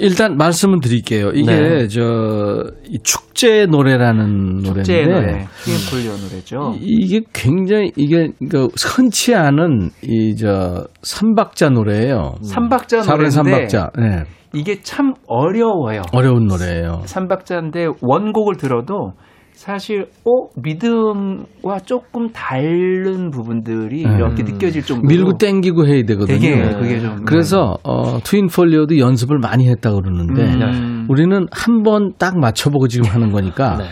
[0.00, 1.30] 일단 말씀을 드릴게요.
[1.34, 1.88] 이게 네.
[1.88, 6.74] 저이 축제 노래라는 축제 노래인데 노래, 퀸폴리오 노래죠.
[6.80, 12.34] 이- 이게 굉장히 이게 그 흔치 않은 이 저 삼박자 노래예요.
[12.42, 13.90] 삼박자 사른 노래인데 삼박자.
[13.98, 14.24] 네.
[14.54, 16.02] 이게 참 어려워요.
[16.12, 17.02] 어려운 노래예요.
[17.04, 19.12] 삼박자인데 원곡을 들어도
[19.58, 24.14] 사실 어 믿음과 조금 다른 부분들이 음.
[24.14, 26.38] 이렇게 느껴질 정도로 밀고 땡기고 해야 되거든요.
[26.38, 31.06] 되게 그게 좀 그래서 어, 트윈 폴리오도 연습을 많이 했다 그러는데 음.
[31.08, 33.86] 우리는 한 번 딱 맞춰보고 지금 하는 거니까 네.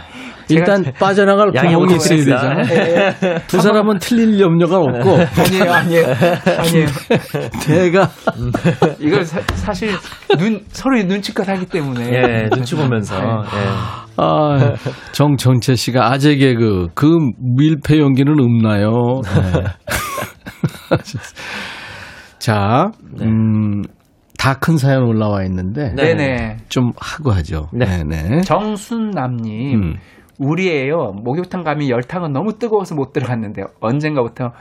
[0.48, 2.18] 일단 빠져나갈 구멍이 있어야.
[2.64, 3.40] 되잖아요.
[3.48, 5.10] 두 사람은 틀릴 염려가 없고
[5.42, 6.06] 아니에요, 아니에요,
[6.58, 6.86] 아니에요.
[7.66, 8.08] 내가
[9.00, 9.90] 이걸 사, 실
[10.38, 12.12] 눈, 서로 눈치껏 하기 때문에.
[12.12, 13.18] 예, 눈치 보면서.
[13.18, 13.26] 네.
[13.26, 14.05] 예.
[14.18, 14.74] 아,
[15.12, 17.06] 정정채 씨가 아재 개그 그
[17.56, 19.20] 밀폐 연기는 없나요?
[19.24, 19.64] 네.
[22.38, 22.90] 자,
[23.20, 23.82] 음,
[24.38, 26.14] 다 큰 사연 올라와 있는데 네.
[26.14, 26.56] 네네.
[26.68, 27.68] 좀 하고 하죠.
[27.72, 28.04] 네.
[28.04, 28.40] 네.
[28.42, 29.96] 정순남님, 음.
[30.38, 31.12] 우리예요.
[31.24, 34.52] 목욕탕 가면 열탕은 너무 뜨거워서 못 들어갔는데 언젠가부터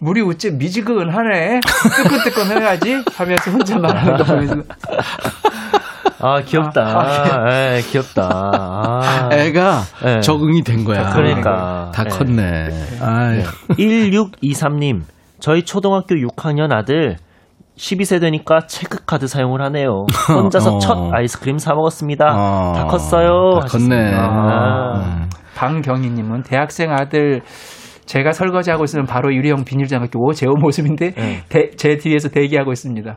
[0.00, 1.60] 물이 우째 미지근하네.
[1.96, 4.54] 뜨끈뜨끈 해야지 하면서 혼자 말하는 거 보면서
[6.20, 7.46] 아, 귀엽다.
[7.76, 8.28] 예, 귀엽다.
[8.32, 9.28] 아.
[9.32, 10.20] 애가 네.
[10.20, 11.10] 적응이 된 거야.
[11.10, 11.90] 그러니까.
[11.94, 12.10] 다 네.
[12.10, 12.68] 컸네.
[13.00, 13.42] 아유.
[13.70, 15.02] 1623님,
[15.40, 17.16] 저희 초등학교 6학년 아들
[17.76, 20.06] 12세 되니까 체크카드 사용을 하네요.
[20.28, 20.78] 혼자서 어.
[20.78, 22.34] 첫 아이스크림 사 먹었습니다.
[22.36, 23.60] 어, 다 컸어요.
[23.60, 24.14] 다 컸네.
[24.14, 24.92] 아.
[24.96, 25.30] 음.
[25.54, 27.42] 방경희님은 대학생 아들
[28.04, 31.42] 제가 설거지하고 있으면 바로 유리형 비닐장갑 끼고 제 모습인데 네.
[31.48, 33.16] 대- 제 뒤에서 대기하고 있습니다.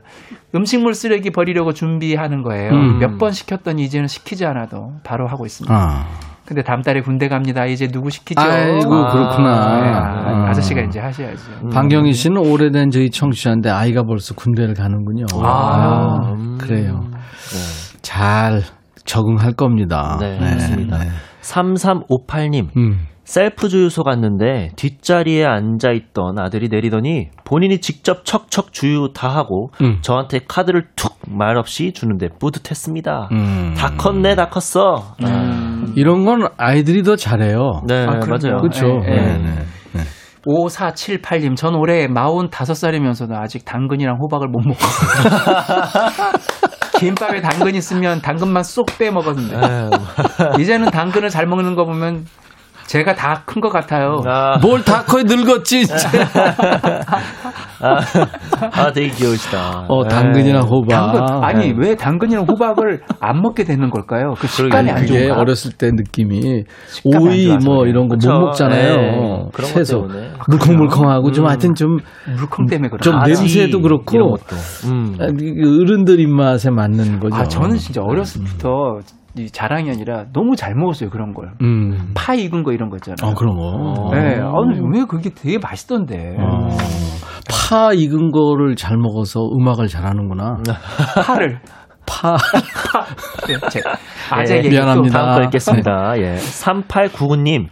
[0.56, 2.72] 음식물 쓰레기 버리려고 준비하는 거예요.
[2.72, 3.00] 음.
[3.00, 5.74] 몇번 시켰더니 이제는 시키지 않아도 바로 하고 있습니다.
[5.76, 6.06] 아.
[6.46, 7.66] 근데 다음 달에 군대 갑니다.
[7.66, 8.40] 이제 누구 시키죠?
[8.40, 9.82] 아이고, 아, 그렇구나.
[9.82, 10.50] 네, 아.
[10.50, 11.52] 아, 저씨가 이제 하셔야죠.
[11.64, 11.70] 음.
[11.70, 15.26] 방경희 씨는 오래된 저희 청취자인데 아이가 벌써 군대를 가는군요.
[15.42, 16.58] 아, 음.
[16.60, 17.00] 그래요.
[17.10, 18.00] 네.
[18.04, 18.62] 잘
[19.06, 20.18] 적응할 겁니다.
[20.22, 21.00] 네, 맞습니다.
[21.00, 21.06] 네.
[21.42, 23.00] 3358님, 음.
[23.26, 29.98] 셀프 주유소 갔는데 뒷자리에 앉아 있던 아들이 내리더니 본인이 직접 척척 주유 다 하고 음.
[30.02, 33.30] 저한테 카드를 툭 말없이 주는데 뿌듯했습니다.
[33.32, 33.74] 음.
[33.76, 35.16] 다 컸네, 다 컸어.
[35.24, 35.94] 음.
[35.96, 37.82] 이런 건 아이들이 더 잘해요.
[37.88, 38.12] 네, 아.
[38.12, 38.58] 맞아요.
[38.58, 39.00] 그렇죠.
[39.00, 39.56] 네, 네.
[39.94, 40.02] 네.
[40.46, 45.50] 5478님, 전 올해 45살이면서도 아직 당근이랑 호박을 못 먹었어요.
[47.00, 49.56] 김밥에 당근 있으면 당근만 쏙 빼 먹었는데.
[49.56, 50.62] 에휴.
[50.62, 52.26] 이제는 당근을 잘 먹는 거 보면
[52.88, 54.22] 제가 다 큰 것 같아요.
[54.28, 55.86] 아, 뭘다커 늙었지.
[55.88, 56.10] 진짜.
[57.82, 58.00] 아,
[58.74, 59.86] 아, 되게 귀여우시다.
[59.88, 60.90] 어, 당근이나 호박.
[60.90, 61.76] 당근, 아니, 네.
[61.78, 64.34] 왜 당근이랑 호박을 안 먹게 되는 걸까요?
[64.38, 65.42] 그 식감이 안 그게 좋은가?
[65.42, 66.64] 어렸을 때 느낌이
[67.06, 67.86] 오이 뭐.
[67.88, 68.40] 이런 거 못.
[68.46, 68.96] 먹잖아요.
[68.96, 70.32] 네, 그런 것 채소 때문에.
[70.50, 71.50] 물컹물컹하고 좀 음.
[71.50, 71.98] 하여튼 좀
[72.38, 73.20] 물컹 때문에 그런 좀 거.
[73.22, 74.16] 아지 냄새도 그렇고.
[74.16, 74.56] 이런 것도.
[74.92, 75.16] 음.
[75.20, 77.36] 아, 그 어른들 입맛에 맞는 거죠.
[77.36, 81.52] 아, 저는 진짜 어렸을 때부터 이 자랑이 아니라 너무 잘 먹었어요, 그런 걸.
[81.62, 82.12] 음.
[82.14, 83.32] 파 익은 거 이런 거 있잖아요.
[83.32, 84.10] 어 그런 거.
[84.14, 86.36] 네, 아니, 왜 그게 되게 맛있던데.
[86.40, 86.70] 어.
[87.50, 90.58] 파 익은 거를 잘 먹어서 음악을 잘하는구나.
[91.26, 91.60] 파를.
[92.08, 92.38] 파.
[93.48, 93.82] 네, 제,
[94.32, 95.20] 아재 예, 미안합니다.
[95.20, 96.14] 다음 거 읽겠습니다.
[96.22, 96.36] 예.
[96.36, 97.68] 3899님.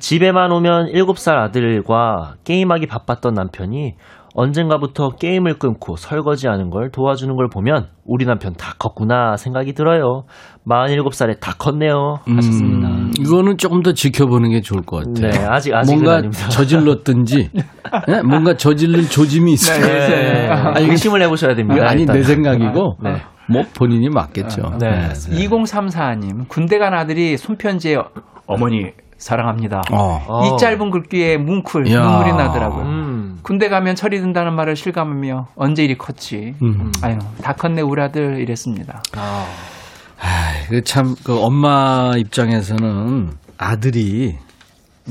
[0.00, 3.94] 집에만 오면 7살 아들과 게임하기 바빴던 남편이
[4.34, 10.24] 언젠가부터 게임을 끊고 설거지하는 걸 도와주는 걸 보면 우리 남편 다 컸구나 생각이 들어요.
[10.68, 12.18] 47살에 다 컸네요.
[12.26, 12.88] 하셨습니다.
[12.88, 15.30] 음, 이거는 조금 더 지켜보는 게 좋을 것 같아요.
[15.32, 16.48] 네, 아직, 아직은 뭔가 아닙니다.
[16.48, 17.50] 저질렀든지,
[18.08, 18.22] 예?
[18.22, 19.80] 뭔가 저질릴 조짐이 있어요.
[19.80, 20.48] 네.
[20.48, 21.86] 아니, 이거- 의심을 해보셔야 됩니다.
[21.88, 22.16] 아니 일단.
[22.16, 23.16] 내 생각이고, 네.
[23.50, 24.76] 뭐 본인이 맞겠죠.
[24.78, 25.08] 네.
[25.08, 27.96] 2034님, 군대 간 아들이 손편지에
[28.46, 29.80] 어머니 사랑합니다.
[29.92, 30.20] 어.
[30.28, 30.44] 어.
[30.44, 32.00] 이 짧은 글귀에 뭉클 이야.
[32.00, 32.84] 눈물이 나더라고요.
[32.84, 33.17] 음.
[33.42, 36.54] 군대 가면 철이 든다는 말을 실감하며 언제 이리 컸지.
[36.62, 36.90] 음.
[37.02, 39.02] 아유, 다 컸네 우리 아들 이랬습니다.
[40.68, 44.36] 그 참, 그 엄마 입장에서는 아들이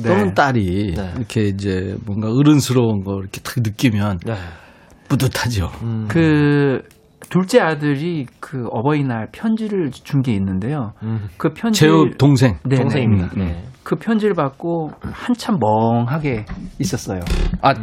[0.03, 1.13] 또는 딸이 네.
[1.15, 4.35] 이렇게 이제 뭔가 어른스러운 거 이렇게 딱 느끼면 네.
[5.09, 5.71] 뿌듯하죠.
[5.81, 6.05] 음.
[6.07, 6.81] 그
[7.29, 10.93] 둘째 아들이 그 어버이날 편지를 준 게 있는데요.
[11.01, 11.27] 음.
[11.37, 11.87] 그 편지 제
[12.19, 12.57] 동생.
[12.63, 13.29] 네, 동생입니다.
[13.35, 13.63] 네.
[13.87, 13.89] 네.
[13.89, 16.45] 그 편지를 받고 한참 멍하게
[16.77, 17.21] 있었어요.
[17.61, 17.73] 아,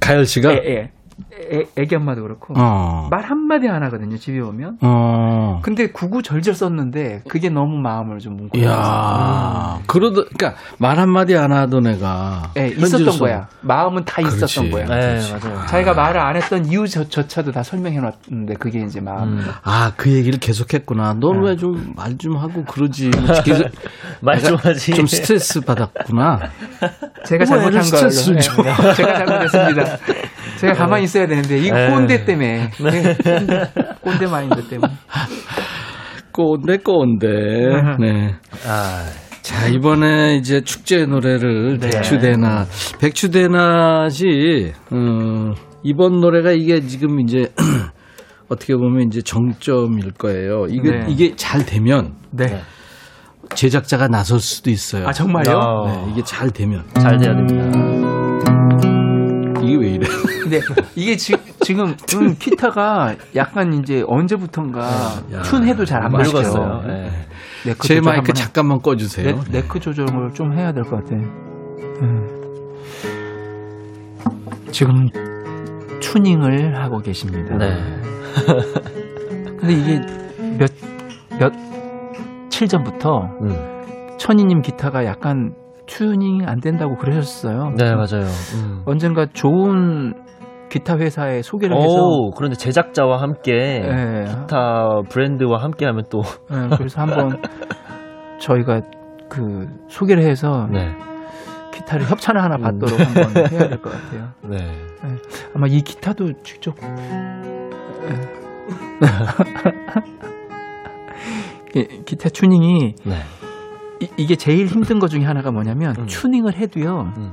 [0.00, 0.52] 가열 씨가?
[0.52, 0.90] 애, 애,
[1.34, 3.08] 애, 애기 엄마도 그렇고 어.
[3.10, 4.18] 말 한마디 안 하거든요.
[4.18, 4.78] 집에 오면.
[4.82, 5.60] 어.
[5.62, 8.70] 근데 구구절절 썼는데 그게 너무 마음을 좀 뭉클했어요.
[8.70, 9.78] 이야.
[9.86, 12.52] 그러다, 그니까 말 한마디 안 하던 애가.
[12.56, 13.18] 예, 편지를 있었던 써.
[13.20, 13.48] 거야.
[13.62, 14.36] 마음은 다 그렇지.
[14.36, 14.84] 있었던 거야.
[14.86, 15.66] 네, 맞아요.
[15.68, 19.38] 자기가 말을 안 했던 이유조차도 다 설명해 놨는데 그게 이제 마음.
[19.38, 19.46] 음.
[19.62, 21.14] 아, 그 얘기를 계속 했구나.
[21.14, 21.48] 넌 네.
[21.50, 23.10] 왜좀말좀 하고 그러지.
[24.20, 24.92] 말 좀 하지.
[24.94, 26.40] 좀 스트레스 받았구나.
[27.24, 27.70] 제가 왜 잘못한.
[28.10, 29.96] 네, 제가 잘못했습니다.
[30.62, 31.90] 제가 가만히 있어야 되는데 이 네.
[31.90, 33.16] 꼰대 때문에 꼰대,
[34.00, 34.92] 꼰대 마인드 때문에
[36.30, 37.26] 꼰대 꼰대.
[37.98, 38.34] 네.
[38.66, 39.04] 아,
[39.42, 41.90] 자, 이번에 이제 축제 노래를 네.
[41.90, 42.66] 백추대나.
[43.00, 45.52] 백추대나시, 어,
[45.82, 47.52] 이번 노래가 이게 지금 이제
[48.48, 50.66] 어떻게 보면 이제 정점일 거예요.
[50.68, 51.06] 이게, 네.
[51.08, 52.62] 이게 잘 되면 네.
[53.56, 55.08] 제작자가 나설 수도 있어요.
[55.08, 55.58] 아 정말요?
[55.58, 56.84] 아, 네, 이게 잘 되면.
[56.94, 58.01] 잘 돼야 됩니다.
[60.60, 64.80] 근데 이게 지, 지금 음, 기타가 약간 이제 언제부턴가
[65.32, 66.32] 야, 튠해도 잘 안 맞죠.
[66.38, 66.82] 늙었어요.
[66.86, 67.10] 네.
[67.64, 69.26] 네크 제 마이크 잠깐만 꺼주세요.
[69.26, 71.14] 네, 네크 조절을 좀 해야 될 것 같아.
[71.16, 72.26] 음.
[74.70, 75.06] 지금
[76.00, 77.56] 튜닝을 하고 계십니다.
[77.56, 77.76] 네.
[79.58, 80.00] 근데 이게
[80.58, 80.70] 몇,
[81.38, 84.16] 며칠 전부터 음.
[84.18, 85.54] 천이님 기타가 약간
[85.86, 87.74] 튜닝 안 된다고 그러셨어요.
[87.76, 88.24] 네, 맞아요.
[88.54, 88.82] 음.
[88.86, 90.14] 언젠가 좋은
[90.72, 96.74] 기타 회사에 소개를 해서 오, 그런데 제작자와 함께 예, 기타 브랜드와 함께 하면 또 예,
[96.78, 97.42] 그래서 한번
[98.40, 98.80] 저희가
[99.28, 100.88] 그 소개를 해서 네.
[101.74, 102.62] 기타를 협찬을 하나 음.
[102.62, 104.28] 받도록 한번 해야 될 것 같아요.
[104.48, 104.56] 네.
[105.54, 106.88] 아마 이 기타도 직접 예.
[111.80, 113.14] 이- 기타 튜닝이 네.
[114.16, 116.06] 이, 게 제일 힘든 것 중에 하나가 뭐냐면 음.
[116.06, 117.12] 튜닝을 해도요.
[117.16, 117.32] 음.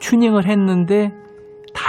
[0.00, 1.12] 튜닝을 했는데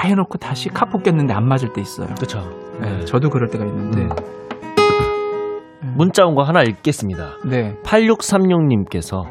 [0.02, 2.08] 다 해놓고 다시 카포 꼈는데 안 맞을 때 있어요.
[2.16, 2.40] 그렇죠.
[2.82, 4.02] 네, 저도 그럴 때가 있는데.
[4.02, 5.94] 음.
[5.96, 7.38] 문자 온 거 하나 읽겠습니다.
[7.46, 7.76] 네.
[7.84, 9.26] 8636님께서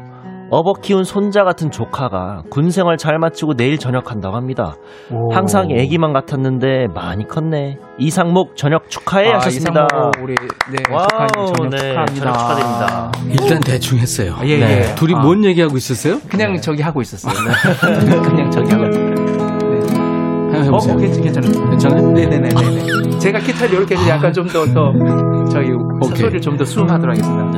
[0.49, 4.75] 어버 키운 손자 같은 조카가 군 생활 잘 마치고 내일 전역한다고 합니다.
[5.11, 5.33] 오.
[5.33, 7.77] 항상 애기만 같았는데 많이 컸네.
[7.97, 9.87] 이상목 전역 축하해 아, 하셨습니다.
[10.21, 11.07] 우리 네, wow,
[11.53, 12.15] 전역 네, 축하합니다.
[12.15, 13.11] 전역 축하드립니다.
[13.29, 14.35] 일단 대충 했어요.
[14.37, 14.77] 아, 예, 네.
[14.89, 14.95] 예.
[14.95, 16.19] 둘이 아, 뭔 얘기하고 있었어요?
[16.29, 17.33] 그냥 저기 하고 있었어요.
[18.23, 18.83] 그냥 저기 하고.
[18.89, 18.99] 네.
[18.99, 19.20] 한번
[20.71, 20.95] 어, 해보세요.
[20.95, 21.69] 어, 괜찮, 괜찮아요.
[21.69, 22.11] 괜찮아요?
[22.11, 23.19] 네네네네.
[23.19, 26.15] 제가 기타를 이렇게 해서 약간 좀 더, 더, 오케이.
[26.17, 27.51] 소리를 좀 더 수음하도록 하겠습니다.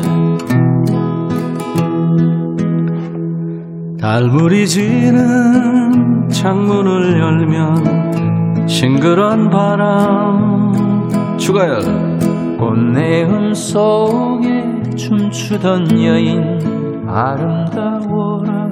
[3.99, 11.07] 달무리 지는 창문을 열면 싱그런 바람
[11.37, 16.59] 추가열 꽃내음 속에 춤추던 여인
[17.07, 18.62] 아름다워라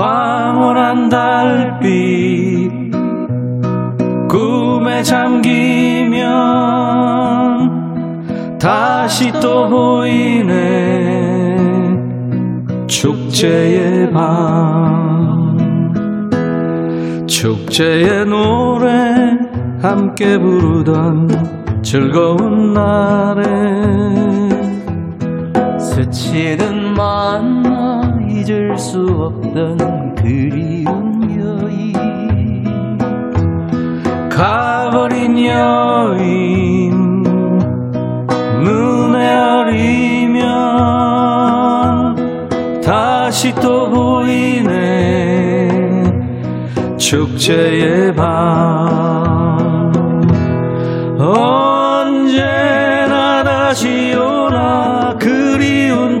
[0.00, 2.70] 황홀한 달빛
[4.26, 6.30] 꿈에 잠기면
[8.58, 11.58] 다시 또 보이네
[12.86, 15.50] 축제의 밤.
[17.26, 19.36] 축제의 노래
[19.82, 23.44] 함께 부르던 즐거운 날에
[25.78, 32.98] 스치듯 만나 잊을 수 없던 그리운 여인.
[34.30, 37.22] 가버린 여인
[38.64, 40.40] 눈에 어리면
[42.82, 45.68] 다시 또 보이네.
[46.96, 49.90] 축제의 밤.
[51.18, 51.69] 언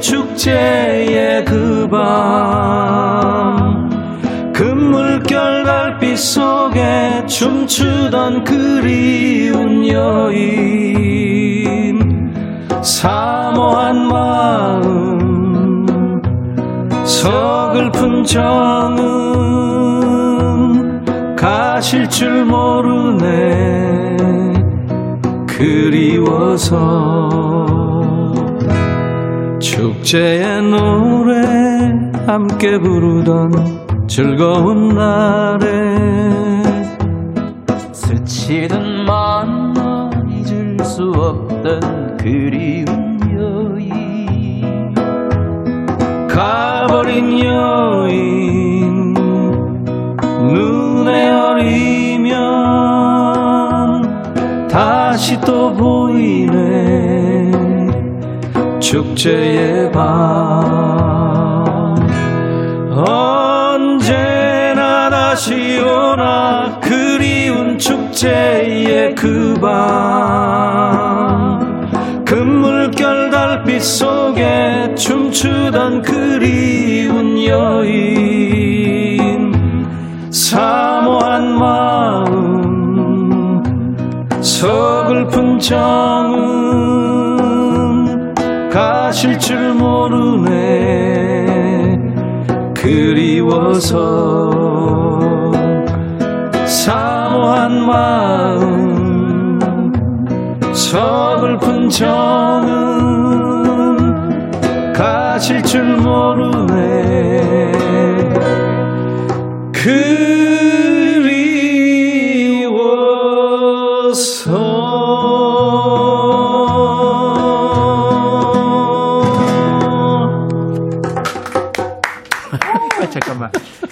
[0.00, 2.00] 축제의 그밤
[4.52, 10.40] 금물결 달빛 속에 춤추던 그리운 여인
[12.82, 16.20] 사모한 마음
[17.04, 19.06] 서글픈 정은
[21.36, 24.16] 가실 줄 모르네
[25.46, 26.80] 그리워서
[29.60, 31.42] 축제의 노래
[32.26, 35.96] 함께 부르던 즐거운 날에
[37.92, 44.94] 스치듯 만나 잊을 수 없던 그리운 여인.
[46.26, 49.14] 가버린 여인
[50.48, 52.40] 눈에 어리면
[54.68, 57.39] 다시 또 보이네
[58.80, 60.04] 축제의 밤.
[63.06, 69.70] 언제나 다시 오나 그리운 축제의 그밤.
[72.24, 79.52] 금물결 달빛 속에 춤추던 그리운 여인.
[80.30, 82.40] 사모한 마음
[84.40, 86.19] 서글픈 정
[89.50, 91.44] 줄 모르네.
[92.72, 93.98] 그리워서
[96.66, 99.58] 사모한 마음
[100.72, 103.32] 서글픈 정은
[104.92, 107.72] 가실 줄 모르네.
[109.72, 110.39] 그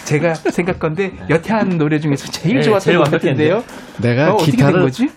[0.09, 3.63] 제가 생각 건데 여태 한 노래 중에서 제일 네, 좋았던 제일 것 같은데요.
[4.01, 5.09] 내가 어, 기타를 거지?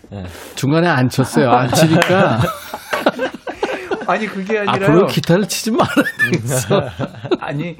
[0.55, 1.49] 중간에 안 쳤어요.
[1.49, 2.39] 안 치니까
[4.07, 6.81] 아니 그게 아니라 앞으로 기타를 치지 말아야 되겠어.
[7.39, 7.77] 아니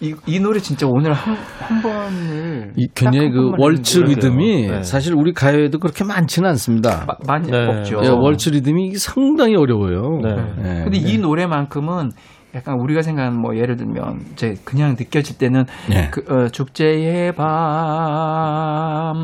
[0.00, 4.82] 이, 이 노래 진짜 오늘 한, 한 번을 이 굉장히 그 월츠 리듬이 네.
[4.82, 7.04] 사실 우리 가요에도 그렇게 많지는 않습니다.
[7.06, 7.66] 마- 많이 네.
[7.66, 8.00] 없죠.
[8.02, 10.20] 예, 월츠 리듬이 상당히 어려워요.
[10.22, 10.30] 네.
[10.58, 12.10] 예, 근데 이 노래만큼은
[12.56, 16.08] 약간 우리가 생각하는 뭐 예를 들면 제 그냥 느껴질 때는 네.
[16.10, 17.46] 그 어, 죽제의 밤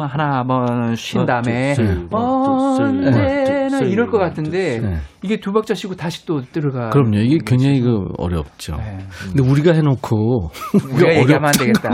[0.03, 1.75] 하나 한번 쉰 어, 다음에
[2.11, 3.67] 언제나 네.
[3.73, 3.89] 어, 네.
[3.89, 4.97] 이럴 것 같은데 네.
[5.23, 6.91] 이게 두 박자 쉬고 다시 또 들어가.
[6.91, 7.19] 그럼요.
[7.19, 8.77] 이게 굉장히 그 어렵죠.
[8.77, 8.99] 네.
[9.25, 10.51] 근데 우리가 해놓고
[10.95, 11.91] 우리가 얘기하면 안 되겠다.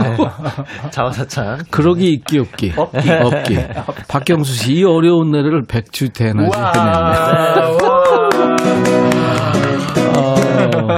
[0.91, 1.59] 자화사찬.
[1.69, 2.73] 그러기 있기 없기.
[2.75, 3.11] 없기.
[3.11, 3.57] 없기.
[4.07, 7.69] 박경수 씨 이 어려운 노래를 백주 대낮에 끝냅니다.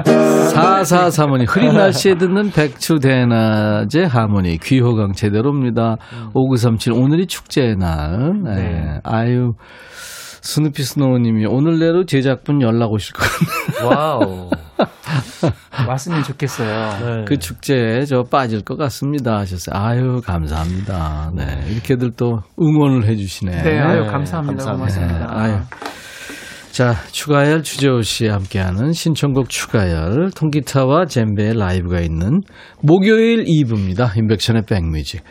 [0.18, 0.21] 어.
[0.54, 5.98] 443호님, 흐린 날씨에 듣는 백주대낮의 하모니, 귀호강 제대로입니다.
[6.14, 6.30] 음.
[6.34, 8.42] 5937, 오늘이 축제의 날.
[8.44, 8.56] 네.
[8.56, 9.00] 네.
[9.04, 9.54] 아유.
[10.44, 13.86] 스누피 스노우님이 오늘 내로 제작분 연락 오실 겁니다.
[13.86, 14.50] wow.
[15.88, 16.90] 왔으면 좋겠어요.
[17.00, 17.26] 그 네.
[17.28, 19.38] 그 축제에 저 빠질 것 같습니다.
[19.38, 19.76] 하셨어요.
[19.80, 21.32] 아유, 감사합니다.
[21.36, 21.44] 네.
[21.70, 23.62] 이렇게들 또 응원을 해주시네.
[23.62, 24.66] 네, 아유, 네, 감사합니다.
[24.66, 24.72] 감사합니다.
[24.74, 25.18] 고맙습니다.
[25.20, 25.60] 네, 아유.
[26.72, 32.42] 자, 추가열 주재호 씨와 함께하는 신청곡 추가열 통기타와 젬베의 라이브가 있는
[32.82, 34.16] 목요일 2부입니다.
[34.18, 35.22] 인백션의 백뮤직.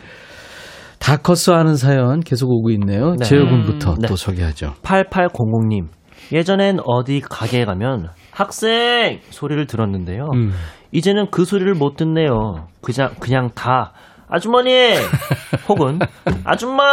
[0.99, 3.15] 다커스 하는 사연 계속 오고 있네요.
[3.17, 3.25] 네.
[3.25, 4.07] 재호 군부터 네.
[4.07, 4.75] 또 소개하죠.
[4.83, 5.87] 8800님.
[6.31, 10.27] 예전엔 어디 가게에 가면 학생 소리를 들었는데요.
[10.35, 10.51] 음.
[10.91, 12.67] 이제는 그 소리를 못 듣네요.
[12.81, 13.93] 그냥 그냥 다
[14.29, 14.71] 아주머니
[15.67, 15.99] 혹은
[16.45, 16.83] 아줌마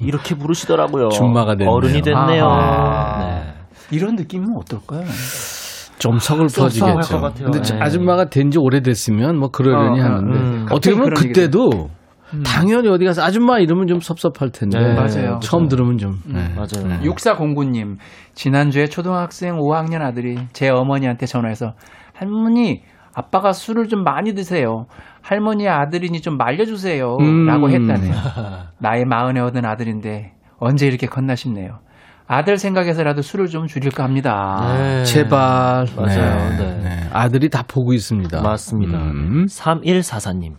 [0.00, 1.08] 이렇게 부르시더라고요.
[1.66, 2.44] 어른이 됐네요.
[2.44, 3.26] 아하.
[3.26, 3.31] 네.
[3.92, 5.04] 이런 느낌은 어떨까요?
[5.98, 7.20] 좀 서글퍼지겠죠.
[7.36, 7.78] 근데 네.
[7.80, 10.66] 아줌마가 된 지 오래됐으면 뭐 그러려니 어, 어, 하는데 음.
[10.70, 11.90] 어떻게 보면 그때도
[12.44, 15.38] 당연히 어디 가서 아줌마 이러면 좀 섭섭할 텐데 네, 맞아요.
[15.42, 16.48] 처음 들으면 좀 네.
[16.56, 16.88] 맞아요.
[16.88, 17.00] 네.
[17.08, 17.98] 6409님,
[18.34, 21.74] 지난주에 초등학생 5학년 아들이 제 어머니한테 전화해서
[22.14, 22.82] 할머니,
[23.14, 24.86] 아빠가 술을 좀 많이 드세요.
[25.20, 27.18] 할머니 아들이니 좀 말려주세요.
[27.20, 27.44] 음.
[27.46, 28.12] 라고 했다네요.
[28.80, 31.78] 나이 마흔에 얻은 아들인데 언제 이렇게 컸나 싶네요.
[32.26, 34.74] 아들 생각해서라도 술을 좀 줄일까 합니다.
[34.78, 35.04] 네.
[35.04, 35.86] 제발.
[35.96, 36.50] 맞아요.
[36.50, 36.56] 네.
[36.56, 36.80] 네.
[36.82, 37.08] 네.
[37.12, 38.40] 아들이 다 보고 있습니다.
[38.40, 38.98] 맞습니다.
[38.98, 39.46] 음.
[39.46, 40.54] 3144님.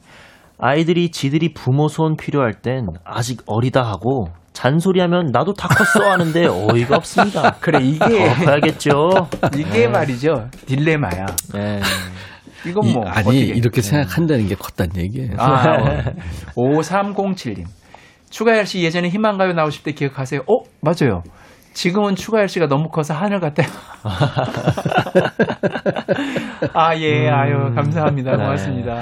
[0.59, 6.97] 아이들이 지들이 부모 소원 필요할 땐 아직 어리다 하고 잔소리하면 나도 다 컸어 하는데 어이가
[6.97, 7.55] 없습니다.
[7.59, 9.09] 그래, 이게, 더 커야겠죠.
[9.57, 10.49] 이게 말이죠.
[10.68, 11.26] 딜레마야.
[11.55, 11.80] 네.
[12.68, 13.03] 이건 이- 뭐.
[13.07, 13.39] 아니 어떻게.
[13.45, 15.32] 이렇게 생각한다는 게 컸다는 얘기예요.
[15.38, 16.03] 아,
[16.55, 17.66] 5307님.
[18.30, 20.41] 추가열 씨 예전에 희망가요 나오실 때 기억하세요?
[20.41, 21.24] 어, 맞아요.
[21.74, 23.67] 지금은 추가열 씨가 너무 커서 하늘 같아요.
[26.74, 28.32] 아, 예, 아유, 감사합니다.
[28.32, 28.38] 네.
[28.38, 28.99] 고맙습니다.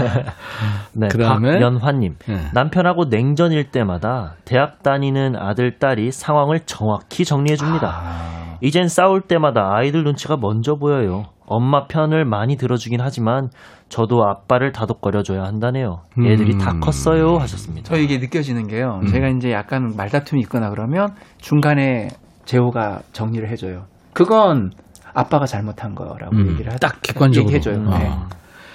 [0.93, 1.53] 네, 그다음에?
[1.53, 2.15] 박연화님.
[2.27, 2.37] 네.
[2.53, 8.01] 남편하고 냉전일 때마다 대학 다니는 아들, 딸이 상황을 정확히 정리해 줍니다.
[8.03, 11.25] 아, 이젠 싸울 때마다 아이들 눈치가 먼저 보여요.
[11.45, 13.49] 엄마 편을 많이 들어주긴 하지만
[13.89, 16.03] 저도 아빠를 다독거려줘야 한다네요.
[16.25, 16.79] 애들이 다 음.
[16.79, 17.89] 컸어요 하셨습니다.
[17.89, 19.01] 저 이게 느껴지는 게요.
[19.03, 19.07] 음.
[19.07, 22.07] 제가 이제 약간 말다툼이 있거나 그러면 중간에
[22.51, 23.85] 재호가 정리를 해줘요.
[24.11, 24.71] 그건
[25.13, 27.53] 아빠가 잘못한 거라고 음, 얘기를 하, 딱 객관적으로.
[27.53, 27.81] 얘기해줘요.
[27.89, 28.07] 네.
[28.09, 28.27] 아.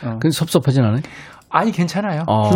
[0.03, 0.19] 어.
[0.19, 1.03] 근데 섭섭하진 않아요?
[1.51, 2.23] 아니, 괜찮아요.
[2.27, 2.51] 어.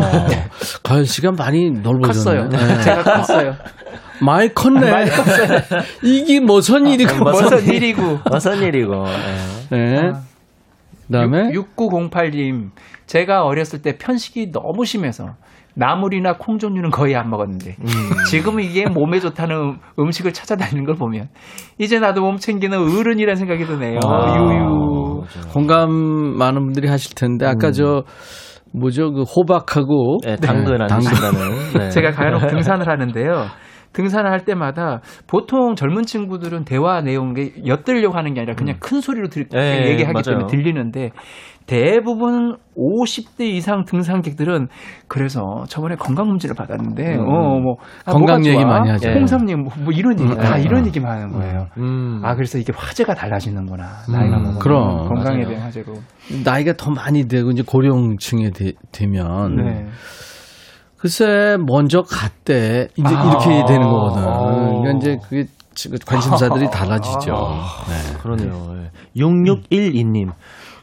[0.83, 2.49] 가열 씨가 많이 넓어졌네.
[2.49, 2.49] 컸어요.
[2.83, 3.55] 제가 컸어요.
[4.25, 5.05] 많이 컸네.
[6.03, 7.23] 이게 무슨 일이고.
[7.23, 8.19] 무슨 일이고.
[8.31, 9.05] 무슨 일이고.
[9.71, 9.79] 네.
[9.79, 10.13] 네.
[11.07, 12.71] 그다음에 6908님,
[13.07, 15.35] 제가 어렸을 때 편식이 너무 심해서
[15.75, 17.77] 나물이나 콩 종류는 거의 안 먹었는데
[18.31, 21.29] 지금은 이게 몸에 좋다는 음식을 찾아다니는 걸 보면
[21.79, 24.01] 이제 나도 몸 챙기는 어른이라는 생각이 드네요.
[24.07, 24.37] 아.
[24.37, 25.23] 유유.
[25.53, 28.03] 공감 많은 분들이 하실 텐데 아까 저
[28.73, 31.11] 뭐죠 그 호박하고 네, 당근 안 당근.
[31.79, 31.91] 네.
[31.91, 33.47] 제가 간혹 등산을 하는데요.
[33.93, 39.29] 등산을 할 때마다 보통 젊은 친구들은 대화 내용에 엿들려고 하는 게 아니라 그냥 큰 소리로
[39.29, 40.23] 들, 네, 얘기하기 맞아요.
[40.23, 41.11] 때문에 들리는데
[41.71, 44.67] 대부분 50대 이상 등산객들은
[45.07, 49.09] 그래서 저번에 건강 문제를 받았는데 어뭐 건강 얘기 많이 하죠.
[49.11, 50.87] 홍삼님 뭐, 뭐 이런 얘기 다 음, 이런 음.
[50.89, 51.69] 얘기만 하는 거예요.
[51.79, 52.23] 음.
[52.25, 55.09] 아 그래서 이게 화제가 달라지는구나 나이가 음, 먹으면 그럼.
[55.09, 55.49] 건강에 맞아요.
[55.49, 55.95] 대한 화제로.
[56.45, 59.87] 나이가 더 많이 되고 이제 고령층에 되, 면 네.
[60.99, 63.31] 글쎄 먼저 갔대 이제 아.
[63.31, 64.27] 이렇게 되는 거거든.
[64.27, 64.81] 어.
[64.81, 65.45] 그러니까 이제 그게
[65.89, 67.31] 그 관심사들이 달라지죠.
[67.31, 68.19] 네.
[68.23, 68.75] 그러네요.
[68.75, 68.91] 예.
[69.21, 70.33] 6612님.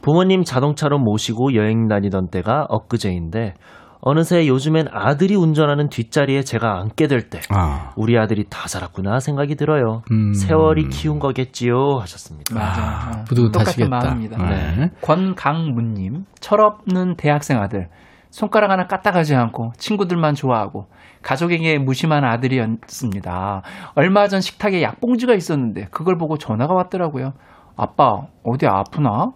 [0.02, 3.54] 부모님 자동차로 모시고 여행 다니던 때가 엊그제인데
[4.00, 10.02] 어느새 요즘엔 아들이 운전하는 뒷자리에 제가 앉게 될때 아, 우리 아들이 다 자랐구나 생각이 들어요.
[10.12, 10.32] 음.
[10.34, 12.54] 세월이 키운 거겠지요 하셨습니다.
[12.54, 13.24] 맞아.
[13.28, 13.58] 뿌듯하시겠다.
[13.58, 14.48] 똑같은 마음입니다.
[14.48, 14.90] 네.
[15.02, 17.88] 권강문님, 철없는 대학생 아들.
[18.30, 20.86] 손가락 하나 까딱하지 않고 친구들만 좋아하고
[21.22, 23.62] 가족에게 무심한 아들이었습니다.
[23.94, 27.32] 얼마 전 식탁에 약봉지가 있었는데 그걸 보고 전화가 왔더라고요.
[27.76, 29.32] 아빠, 어디 아프나?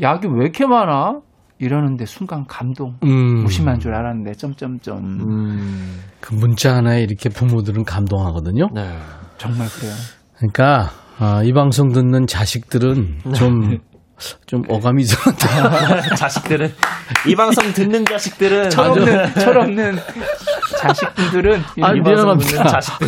[0.00, 1.20] 약이 왜 이렇게 많아?
[1.58, 2.94] 이러는데 순간 감동.
[3.02, 3.42] 음.
[3.42, 4.98] 무심한 줄 알았는데 점점점.
[4.98, 8.68] 음, 그 문자 하나에 이렇게 부모들은 감동하거든요.
[8.74, 8.96] 네.
[9.38, 9.92] 정말 그래요.
[10.36, 13.78] 그러니까 아, 이 방송 듣는 자식들은 좀
[14.46, 16.72] 좀 어감이 이상한데 자식들은
[17.28, 19.96] 이 방송 듣는 자식들은 철없는 철없는
[20.78, 22.24] 자식분들은 아, 이 미안합니다.
[22.24, 23.06] 방송 듣는 자식들.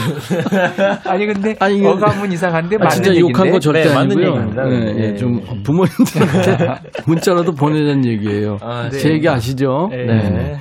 [1.10, 3.30] 아니 근데 아니, 이게- 어감은 이상한데 아, 맞는 진짜 얘기인데.
[3.30, 4.18] 욕한 거 절대 네, 맞는.
[4.20, 4.64] 얘기입니다.
[4.64, 5.04] 네, 네.
[5.12, 8.58] 예, 좀 부모님들한테 문자라도 보내자는 얘기예요.
[8.60, 8.98] 아, 네.
[8.98, 9.88] 제 얘기 아시죠?
[9.90, 10.58] 네.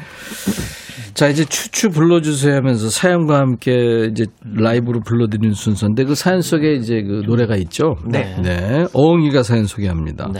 [1.19, 7.01] 자 이제 추추 불러주세요 하면서 사연과 함께 이제 라이브로 불러드리는 순서인데 그 사연 속에 이제
[7.01, 7.95] 그 노래가 있죠.
[8.07, 8.37] 네.
[8.41, 8.85] 네.
[8.93, 10.29] 어흥이가 사연 소개합니다.
[10.31, 10.39] 네.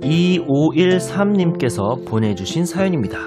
[0.00, 3.18] 2513님께서 보내주신 사연입니다.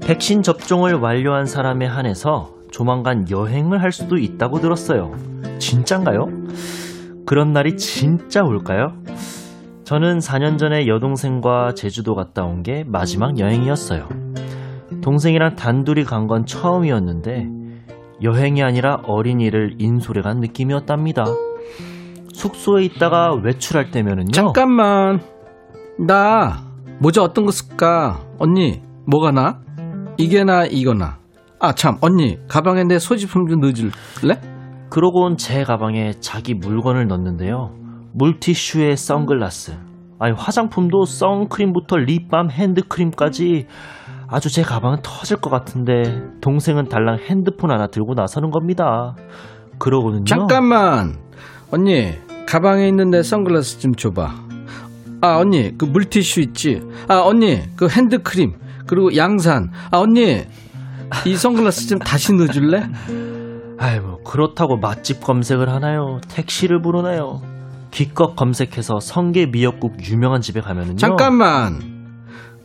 [0.00, 5.12] 백신 접종을 완료한 사람에 한해서 조만간 여행을 할 수도 있다고 들었어요.
[5.58, 6.24] 진짠가요?
[7.26, 8.94] 그런 날이 진짜 올까요?
[9.84, 14.08] 저는 4년 전에 여동생과 제주도 갔다 온 게 마지막 여행이었어요.
[15.12, 17.46] 동생이랑 단둘이 간 건 처음이었는데
[18.22, 21.24] 여행이 아니라 어린이를 인솔해 간 느낌이었답니다.
[22.34, 24.32] 숙소에 있다가 외출할 때면은요.
[24.32, 25.20] 잠깐만.
[25.98, 26.58] 나
[27.00, 28.20] 모자 어떤 거 쓸까?
[28.38, 29.60] 언니 뭐가 나?
[30.18, 31.16] 이게 나 이거나.
[31.58, 34.38] 아 참 언니 가방에 내 소지품 좀 넣어줄래?
[34.90, 37.70] 그러고 온제 가방에 자기 물건을 넣는데요.
[38.12, 39.72] 물티슈에 선글라스.
[40.18, 43.66] 아니 화장품도 선크림부터 립밤, 핸드크림까지
[44.30, 49.14] 아주 제 가방은 터질 것 같은데 동생은 달랑 핸드폰 하나 들고 나서는 겁니다.
[49.78, 50.24] 그러고는요.
[50.24, 51.16] 잠깐만.
[51.70, 52.12] 언니
[52.46, 54.34] 가방에 있는 내 선글라스 좀 줘봐.
[55.22, 56.80] 아 언니 그 물티슈 있지?
[57.08, 58.52] 아 언니 그 핸드크림
[58.86, 59.70] 그리고 양산.
[59.90, 60.42] 아 언니
[61.26, 62.82] 이 선글라스 좀 다시 넣어줄래?
[63.78, 66.20] 아이고 그렇다고 맛집 검색을 하나요?
[66.28, 67.40] 택시를 부르나요?
[67.90, 70.96] 기껏 검색해서 성게 미역국 유명한 집에 가면은요.
[70.96, 71.97] 잠깐만.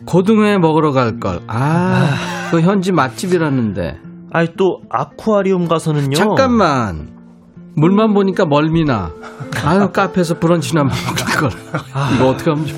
[0.05, 1.39] 고등회 먹으러 갈 걸.
[1.47, 3.99] 아, 그 현지 맛집이라는데.
[4.31, 6.15] 아니 또 아쿠아리움 가서는요.
[6.15, 7.09] 잠깐만.
[7.75, 9.11] 물만 보니까 멀미나.
[9.65, 10.95] 아유 카페에서 브런치나 먹을
[11.39, 11.49] 걸.
[12.15, 12.75] 이거 어떻게 하면 좋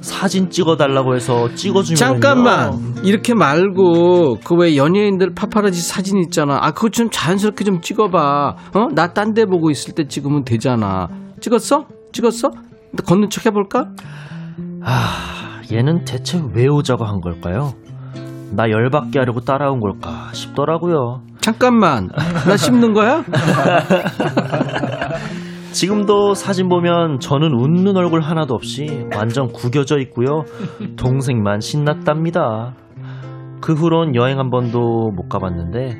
[0.00, 2.94] 사진 찍어달라고 해서 찍어주면 잠깐만.
[3.04, 6.58] 이렇게 말고 그 왜 연예인들 파파라지 사진 있잖아.
[6.60, 8.56] 아 그거 좀 자연스럽게 좀 찍어봐.
[8.74, 8.88] 어?
[8.94, 11.08] 나 딴 데 보고 있을 때 찍으면 되잖아.
[11.40, 11.86] 찍었어?
[12.12, 12.50] 찍었어?
[13.06, 13.86] 걷는 척 해볼까?
[14.82, 17.72] 아, 얘는 대체 왜 오자고 한 걸까요?
[18.52, 21.22] 나 열받게 하려고 따라온 걸까 싶더라고요.
[21.40, 22.08] 잠깐만.
[22.46, 23.24] 나 씹는 거야?
[25.72, 30.44] 지금도 사진 보면 저는 웃는 얼굴 하나도 없이 완전 구겨져 있고요.
[30.96, 32.74] 동생만 신났답니다.
[33.60, 35.96] 그 후론 여행 한 번도 못 가봤는데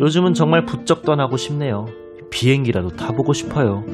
[0.00, 1.86] 요즘은 정말 부쩍 떠나고 싶네요.
[2.30, 3.84] 비행기라도 타보고 싶어요.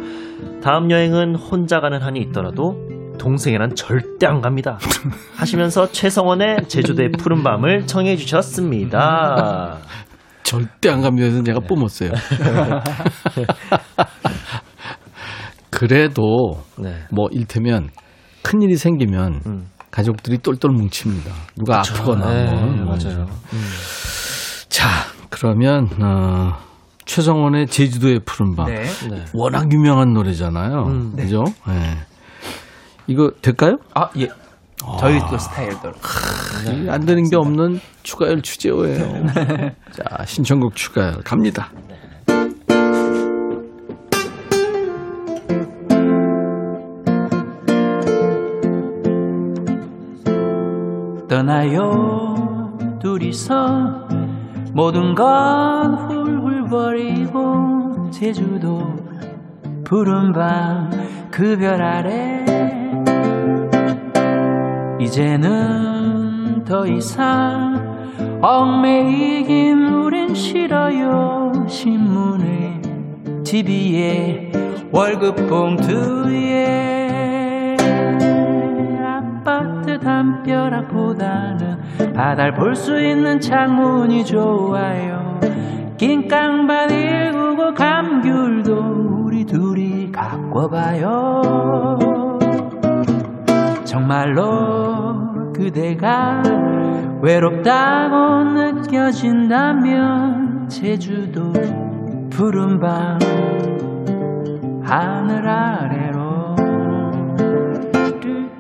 [0.63, 2.75] 다음 여행은 혼자 가는 한이 있더라도
[3.19, 4.79] 동생이란 절대 안 갑니다.
[5.37, 9.79] 하시면서 최성원의 제주도의 푸른 밤을 청해 주셨습니다.
[10.43, 11.27] 절대 안 갑니다.
[11.27, 12.11] 해서 제가 뿜었어요.
[15.71, 17.03] 그래도 네.
[17.13, 17.91] 뭐 일테면
[18.43, 19.67] 큰 일이 생기면 음.
[19.91, 21.31] 가족들이 똘똘 뭉칩니다.
[21.57, 22.97] 누가 아프거나 네, 뭐.
[22.97, 23.27] 맞아요.
[24.69, 24.89] 자,
[25.29, 26.53] 그러면 어,
[27.05, 28.67] 최성원의 제주도의 푸른 밤.
[28.67, 28.83] 네.
[29.11, 29.25] 네.
[29.35, 30.85] 워낙 유명한 노래잖아요.
[30.87, 31.17] 음.
[31.17, 31.43] 그죠?
[31.67, 31.99] 네.
[33.09, 33.79] 이거 될까요?
[33.95, 34.29] 아 예.
[35.01, 35.95] 저희 또 스타일대로.
[36.85, 39.27] 이안 되는 게 없는 추가열 추제호예요.
[39.93, 41.71] 자, 신청곡 추가열 갑니다.
[51.29, 54.07] 떠나요 둘이서
[54.75, 58.83] 모든 건 훌훌 버리고 제주도
[59.85, 60.91] 푸른 밤
[61.31, 62.45] 그 별 아래
[65.01, 67.99] 이제는 더 이상
[68.43, 71.53] 얽매이긴 우린 싫어요.
[71.69, 72.83] 신문에
[73.45, 74.51] TV에
[74.91, 77.77] 월급 봉투에.
[79.05, 81.79] 아파트 담벼락보다는
[82.15, 85.39] 바다를 볼 수 있는 창문이 좋아요.
[85.97, 88.59] 긴 깡밭 일구고 감귤
[90.59, 92.18] 바꿔봐요
[93.89, 96.43] 정말로 그대가
[97.23, 101.55] 외롭다고 느껴진다면 제주도
[102.29, 103.19] 푸른 밤
[104.83, 106.55] 하늘 아래로.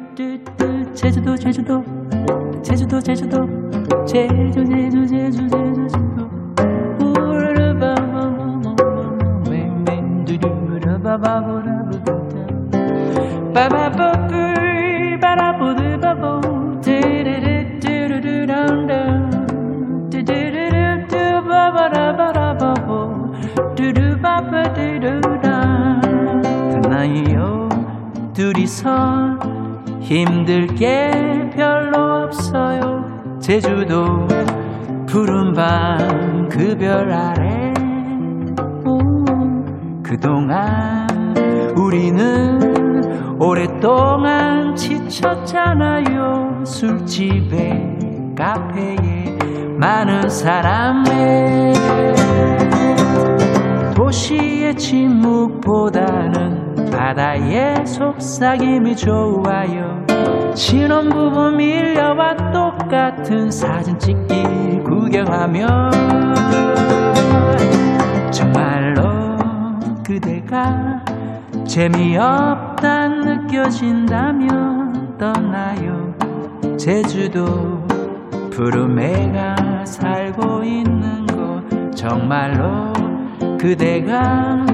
[0.01, 1.85] 뚜뚜뚜 제주도 제주도.
[2.62, 3.47] 제주도 제주도.
[4.07, 5.99] 제주 제주 제주 제주 제주.
[7.05, 11.68] 우르르바바바바바바 웬웬두루르바바바바바바
[13.53, 14.07] 바바바부 바라보드바보
[28.53, 29.38] 둘이서
[30.01, 31.11] 힘들 게
[31.55, 33.05] 별로 없어요.
[33.40, 34.26] 제주도
[35.07, 37.74] 푸른 밤 그 별 아래.
[38.86, 38.99] 오,
[40.03, 41.07] 그동안
[41.76, 46.64] 우리는 오랫동안 지쳤잖아요.
[46.64, 47.99] 술집에
[48.34, 49.36] 카페에
[49.76, 51.74] 많은 사람에
[53.94, 56.57] 도시의 침묵보다는
[56.99, 60.05] 바다의 속삭임이 좋아요.
[60.57, 65.90] 신혼부부 밀려와 똑같은 사진 찍기 구경하며
[68.32, 69.38] 정말로
[70.05, 71.01] 그대가
[71.64, 76.12] 재미없다 느껴진다면 떠나요.
[76.76, 77.86] 제주도
[78.51, 82.92] 푸르메가 살고 있는 곳 정말로
[83.57, 84.66] 그대가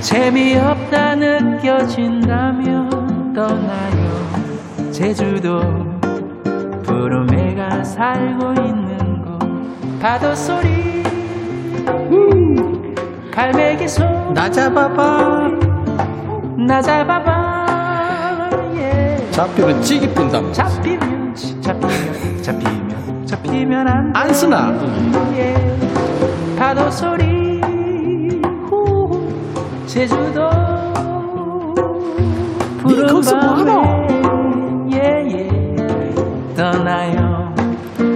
[0.00, 2.88] 재미없다 느껴진다면
[3.34, 5.60] 떠나요 제주도
[6.84, 9.38] 푸르메가 살고 있는 곳
[10.00, 11.02] 파도 소리
[13.30, 15.50] 갈매기 소리 나 잡아봐.
[16.66, 19.16] 나 잡아봐 예.
[19.30, 20.50] 잡히면 찌기 뿐담.
[20.52, 24.72] 잡히면 잡히면 잡히면 잡히면 안, 안 쓰나?
[25.34, 25.54] 예.
[26.58, 27.35] 파도 소리 후
[29.86, 30.48] 제주도
[32.82, 34.06] 푸른 밤에.
[34.92, 35.48] 예예.
[36.56, 37.54] 떠나요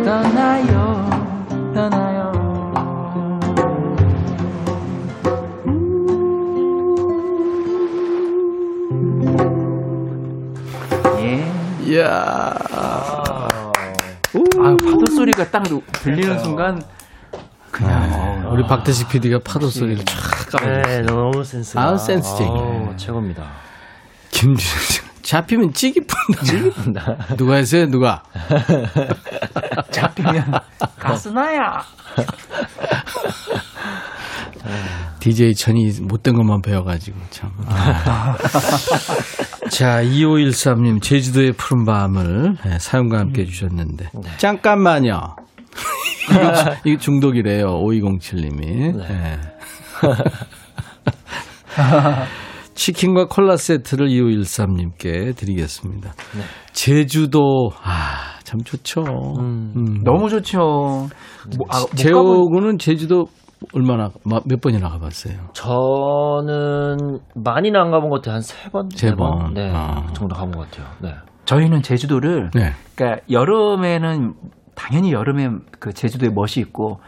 [0.05, 1.11] 떠나요
[1.75, 2.33] 떠나요.
[11.19, 11.53] 예.
[11.87, 12.55] 이야.
[14.63, 15.63] 아, 파도 소리가 딱
[15.93, 16.83] 들리는 순간
[17.71, 20.15] 그냥 우리 박대식 PD가 파도 소리를 쫙
[20.51, 20.67] 까고.
[20.67, 21.83] 네, 너무 센스가.
[21.83, 22.51] 아우, 센스쟁이.
[22.51, 23.45] 아우, 최고입니다.
[24.31, 25.01] 김준현 씨.
[25.23, 27.27] 잡히면 찌기 뿐다.
[27.37, 27.87] 누가 했어요?
[27.87, 28.23] 누가?
[29.91, 30.45] 잡히면
[30.99, 31.83] 가스나야
[35.21, 37.51] DJ 천이 못된 것만 배워가지고 참.
[39.71, 45.37] 자, 2513님 제주도의 푸른 밤을 네, 사연과 함께 해주셨는데 잠깐만요.
[46.85, 47.67] 이거, 중독이래요.
[47.67, 48.97] 5207님이.
[48.97, 49.39] 네.
[52.75, 56.13] 치킨과 콜라 세트를 2513님께 드리겠습니다.
[56.73, 59.03] 제주도 아, 참 좋죠.
[59.39, 60.03] 음.
[60.05, 60.59] 너무 좋죠.
[60.59, 61.09] 뭐,
[61.71, 63.27] 아, 재호군은 제주도
[63.75, 65.35] 얼마나 마- 몇 번이나 가봤어요?
[65.53, 68.35] 저는 많이는 안 가본 것 같아요.
[68.37, 68.89] 한 세 번?
[68.91, 69.53] 세네 번.
[69.53, 69.71] 네.
[69.75, 70.07] 아.
[70.07, 70.87] 그 정도 가본 것 같아요.
[71.03, 71.13] 네.
[71.45, 72.73] 저희는 제주도를 네.
[72.95, 74.35] 그러니까 여름에는
[74.75, 75.49] 당연히 여름에
[75.79, 77.01] 그 제주도에 멋이 있고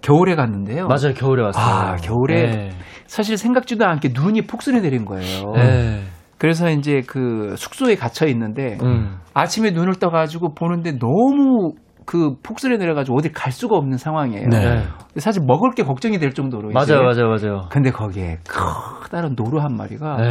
[0.00, 0.86] 겨울에 갔는데요.
[0.86, 1.14] 맞아요.
[1.14, 1.64] 겨울에 왔어요.
[1.64, 2.70] 아, 겨울에 네.
[3.06, 5.52] 사실 생각지도 않게 눈이 폭설이 내린 거예요.
[5.54, 6.02] 네.
[6.38, 9.18] 그래서 이제 그 숙소에 갇혀 있는데 음.
[9.34, 11.72] 아침에 눈을 떠가지고 보는데 너무
[12.08, 14.48] 그 폭설이 내려가지고 어디 갈 수가 없는 상황이에요.
[14.48, 14.82] 네.
[15.16, 16.70] 사실 먹을 게 걱정이 될 정도로.
[16.70, 17.68] 맞아요, 맞아요, 맞아요.
[17.70, 20.30] 근데 거기에 커다란 노루 한 마리가 네.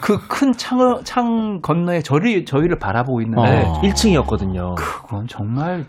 [0.00, 3.82] 그큰 창, 창 건너에 저를, 저희를 바라보고 있는데 어.
[3.82, 4.74] 1층이었거든요.
[4.76, 5.84] 그건 정말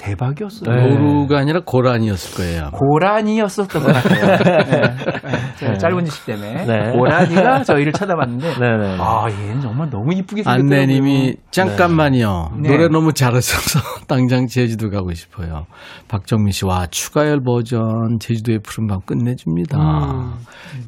[0.00, 0.74] 대박이었어요.
[0.74, 0.88] 네.
[0.88, 2.60] 노루가 아니라 고란이었을 거예요.
[2.62, 2.70] 아마.
[2.70, 4.36] 고라니였었던 것 같아요.
[4.64, 4.80] 네.
[4.80, 5.54] 네.
[5.56, 6.92] 제가 짧은 지식 때문에 네.
[6.92, 8.96] 고라니가 저희를 쳐다봤는데 네네.
[8.98, 10.80] 아 얘는 정말 너무 이쁘게 생겼더라고요.
[10.80, 12.52] 안내님이 잠깐만요.
[12.62, 12.68] 네.
[12.70, 15.66] 노래 너무 잘하셔서 당장 제주도 가고 싶어요.
[16.08, 19.78] 박정민 씨, 와 추가열 버전 제주도의 푸른밤 끝내줍니다.
[19.78, 20.32] 음.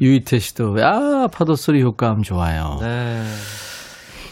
[0.00, 2.78] 유이태 씨도 야 파도 소리 효과음 좋아요.
[2.80, 3.22] 네.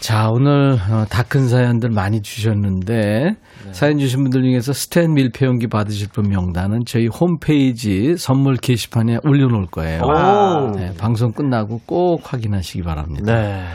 [0.01, 3.72] 자 오늘 어, 다큰 사연들 많이 주셨는데 네.
[3.72, 10.01] 사연 주신 분들 중에서 스탠 밀폐용기 받으실 분 명단은 저희 홈페이지 선물 게시판에 올려놓을 거예요.
[10.03, 10.70] 오.
[10.74, 13.34] 네, 방송 끝나고 꼭 확인하시기 바랍니다.
[13.34, 13.66] 네.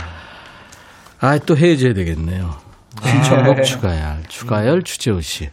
[1.21, 2.49] 아, 또 해줘야 되겠네요.
[3.03, 5.49] 신청곡 추가열, 추가열 주재호 씨.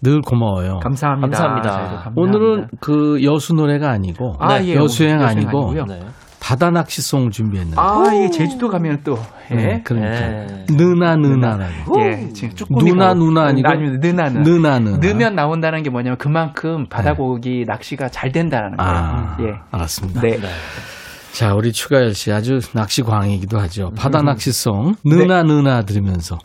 [0.00, 0.78] 늘 고마워요.
[0.78, 1.26] 감사합니다.
[1.26, 1.70] 감사합니다.
[1.70, 2.12] 감사합니다.
[2.14, 5.74] 오늘은 그 여수 노래가 아니고 아, 네, 예, 여수행 여수행 아니고.
[5.88, 6.00] 네.
[6.40, 7.80] 바다 낚시송 준비했는데.
[7.80, 9.18] 아, 이게 제주도 가면 또,
[9.50, 9.54] 예.
[9.54, 10.10] 네, 그러니까.
[10.10, 10.66] 네.
[10.70, 12.00] 느나 느나라고.
[12.00, 14.08] 예, 지금 쭈꾸미 누나 누나 아니고 아닙니다.
[14.08, 14.96] 느나 느 느나 느나.
[14.98, 18.92] 넣으면 나온다는 게 뭐냐면 그만큼 바다고기 낚시가 잘 된다는 거예요.
[18.94, 19.54] 아, 예.
[19.70, 20.20] 알았습니다.
[20.20, 20.38] 네.
[21.32, 23.88] 자, 우리 추가열 씨 아주 낚시 광이기도 하죠.
[23.88, 23.94] 음.
[23.94, 26.38] 바다 낚시송 느나 느나 들으면서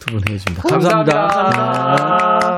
[0.00, 0.62] 두 분 해줍니다.
[0.62, 1.26] 감사합니다.
[1.28, 2.49] 감사합니다.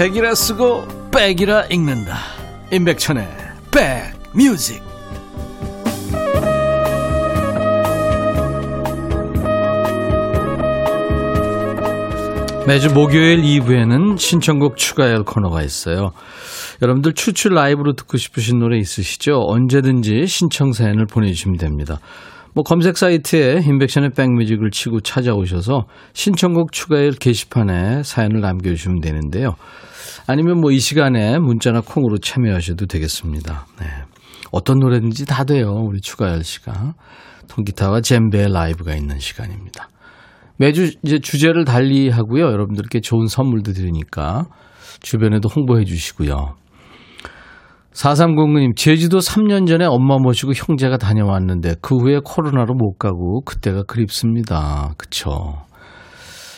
[0.00, 2.16] 백이라 쓰고 백이라 읽는다.
[2.72, 3.28] 임백천의
[3.70, 4.82] 백뮤직.
[12.66, 16.12] 매주 목요일 2부에는 신청곡 추가열 코너가 있어요.
[16.80, 19.42] 여러분들 추출 라이브로 듣고 싶으신 노래 있으시죠?
[19.48, 21.98] 언제든지 신청 사연을 보내주시면 됩니다.
[22.54, 29.54] 뭐 검색 사이트에 인백션의 백뮤직을 치고 찾아오셔서 신청곡 추가열 게시판에 사연을 남겨주시면 되는데요.
[30.26, 33.66] 아니면 뭐 이 시간에 문자나 콩으로 참여하셔도 되겠습니다.
[33.80, 33.86] 네.
[34.52, 35.70] 어떤 노래든지 다 돼요.
[35.70, 36.94] 우리 추가열 씨가.
[37.48, 39.88] 통기타와 젬베 라이브가 있는 시간입니다.
[40.56, 42.44] 매주 이제 주제를 달리 하고요.
[42.44, 44.46] 여러분들께 좋은 선물도 드리니까
[45.00, 46.54] 주변에도 홍보해 주시고요.
[47.92, 54.94] 4309님, 제주도 3년 전에 엄마 모시고 형제가 다녀왔는데 그 후에 코로나로 못 가고 그때가 그립습니다.
[54.96, 55.64] 그쵸.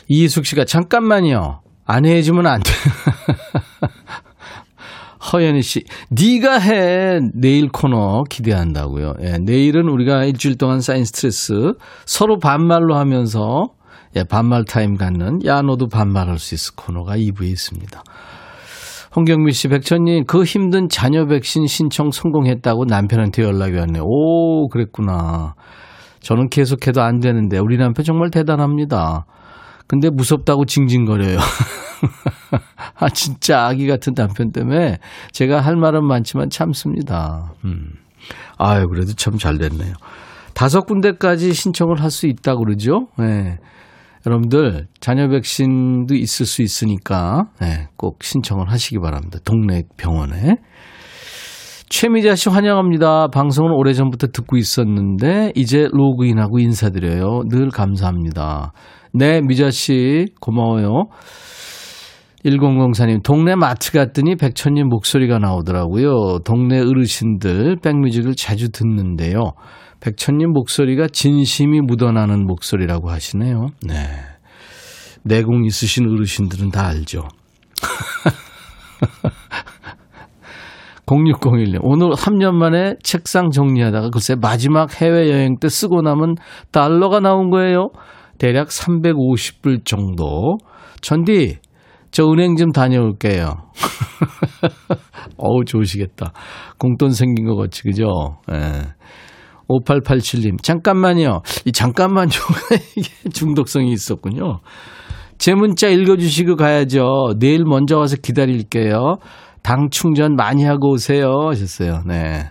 [0.08, 1.60] 이희숙 씨가 잠깐만요.
[1.86, 2.70] 안 해주면 안 돼.
[5.32, 9.14] 허연희 씨, 네가 해 내일 코너 기대한다고요.
[9.22, 11.54] 예, 내일은 우리가 일주일 동안 쌓인 스트레스
[12.04, 13.68] 서로 반말로 하면서
[14.16, 18.02] 예, 반말 타임 갖는 야 너도 반말할 수 있을 코너가 2부에 있습니다.
[19.14, 24.02] 홍경미 씨, 백천님 그 힘든 자녀 백신 신청 성공했다고 남편한테 연락이 왔네요.
[24.04, 25.54] 오, 그랬구나.
[26.20, 29.26] 저는 계속해도 안 되는데 우리 남편 정말 대단합니다.
[29.86, 31.36] 근데 무섭다고 징징거려요.
[32.96, 34.98] 아, 진짜 아기 같은 남편 때문에
[35.32, 37.52] 제가 할 말은 많지만 참습니다.
[37.64, 37.90] 음.
[38.56, 39.92] 아유, 그래도 참 잘 됐네요.
[40.54, 43.08] 다섯 군데까지 신청을 할 수 있다고 그러죠?
[43.18, 43.58] 네.
[44.26, 49.38] 여러분들, 자녀 백신도 있을 수 있으니까, 네, 꼭 신청을 하시기 바랍니다.
[49.44, 50.56] 동네 병원에.
[51.88, 53.28] 최미자 씨 환영합니다.
[53.28, 57.42] 방송은 오래전부터 듣고 있었는데, 이제 로그인하고 인사드려요.
[57.48, 58.72] 늘 감사합니다.
[59.12, 61.08] 네, 미자 씨, 고마워요.
[62.44, 66.40] 1004님, 동네 마트 갔더니 백천님 목소리가 나오더라고요.
[66.44, 69.52] 동네 어르신들 백뮤직을 자주 듣는데요.
[70.02, 73.68] 백천님 목소리가 진심이 묻어나는 목소리라고 하시네요.
[73.86, 73.94] 네.
[75.22, 77.28] 내공 있으신 어르신들은 다 알죠.
[81.06, 86.34] 0601님, 오늘 3년 만에 책상 정리하다가 글쎄 마지막 해외여행 때 쓰고 남은
[86.72, 87.90] 달러가 나온 거예요.
[88.38, 90.56] 대략 350불 정도.
[91.00, 91.58] 전디,
[92.10, 93.54] 저 은행 좀 다녀올게요.
[95.38, 96.32] 어우, 좋으시겠다.
[96.78, 98.38] 공돈 생긴 것 같이, 그죠?
[98.50, 98.82] 예.
[99.68, 101.42] 5887님, 잠깐만요.
[101.64, 102.54] 이 잠깐만요가
[102.96, 104.60] 이게 중독성이 있었군요.
[105.38, 107.34] 제 문자 읽어주시고 가야죠.
[107.38, 109.16] 내일 먼저 와서 기다릴게요.
[109.62, 111.48] 당 충전 많이 하고 오세요.
[111.50, 112.02] 하셨어요.
[112.06, 112.50] 네.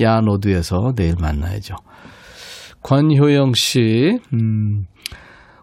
[0.00, 1.74] 야노드에서 내일 만나야죠.
[2.82, 4.84] 권효영 씨, 음,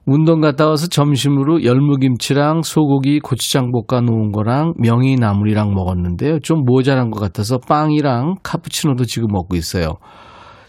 [0.05, 6.39] 운동 갔다 와서 점심으로 열무김치랑 소고기 고추장 볶아 놓은 거랑 명이나물이랑 먹었는데요.
[6.39, 9.95] 좀 모자란 것 같아서 빵이랑 카푸치노도 지금 먹고 있어요.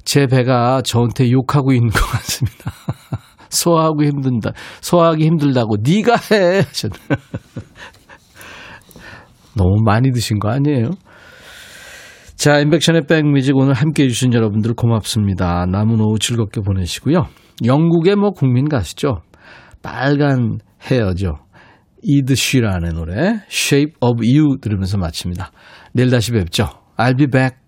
[0.09, 2.72] 제 배가 저한테 욕하고 있는 것 같습니다.
[3.51, 4.52] 소화하고 힘든다.
[4.80, 6.62] 소화하기 힘들다고 네가 해.
[9.55, 10.93] 너무 많이 드신 거 아니에요?
[12.36, 15.66] 자, 인백션의 백뮤직 오늘 함께 해주신 여러분들 고맙습니다.
[15.66, 17.26] 남은 오후 즐겁게 보내시고요.
[17.66, 19.20] 영국의 뭐 국민 가시죠.
[19.82, 20.59] 빨간
[20.90, 21.35] 헤어죠.
[22.02, 25.52] 이드 쉬라는 노래 Shape of You 들으면서 마칩니다.
[25.93, 26.70] 내일 다시 뵙죠.
[26.97, 27.68] I'll be back.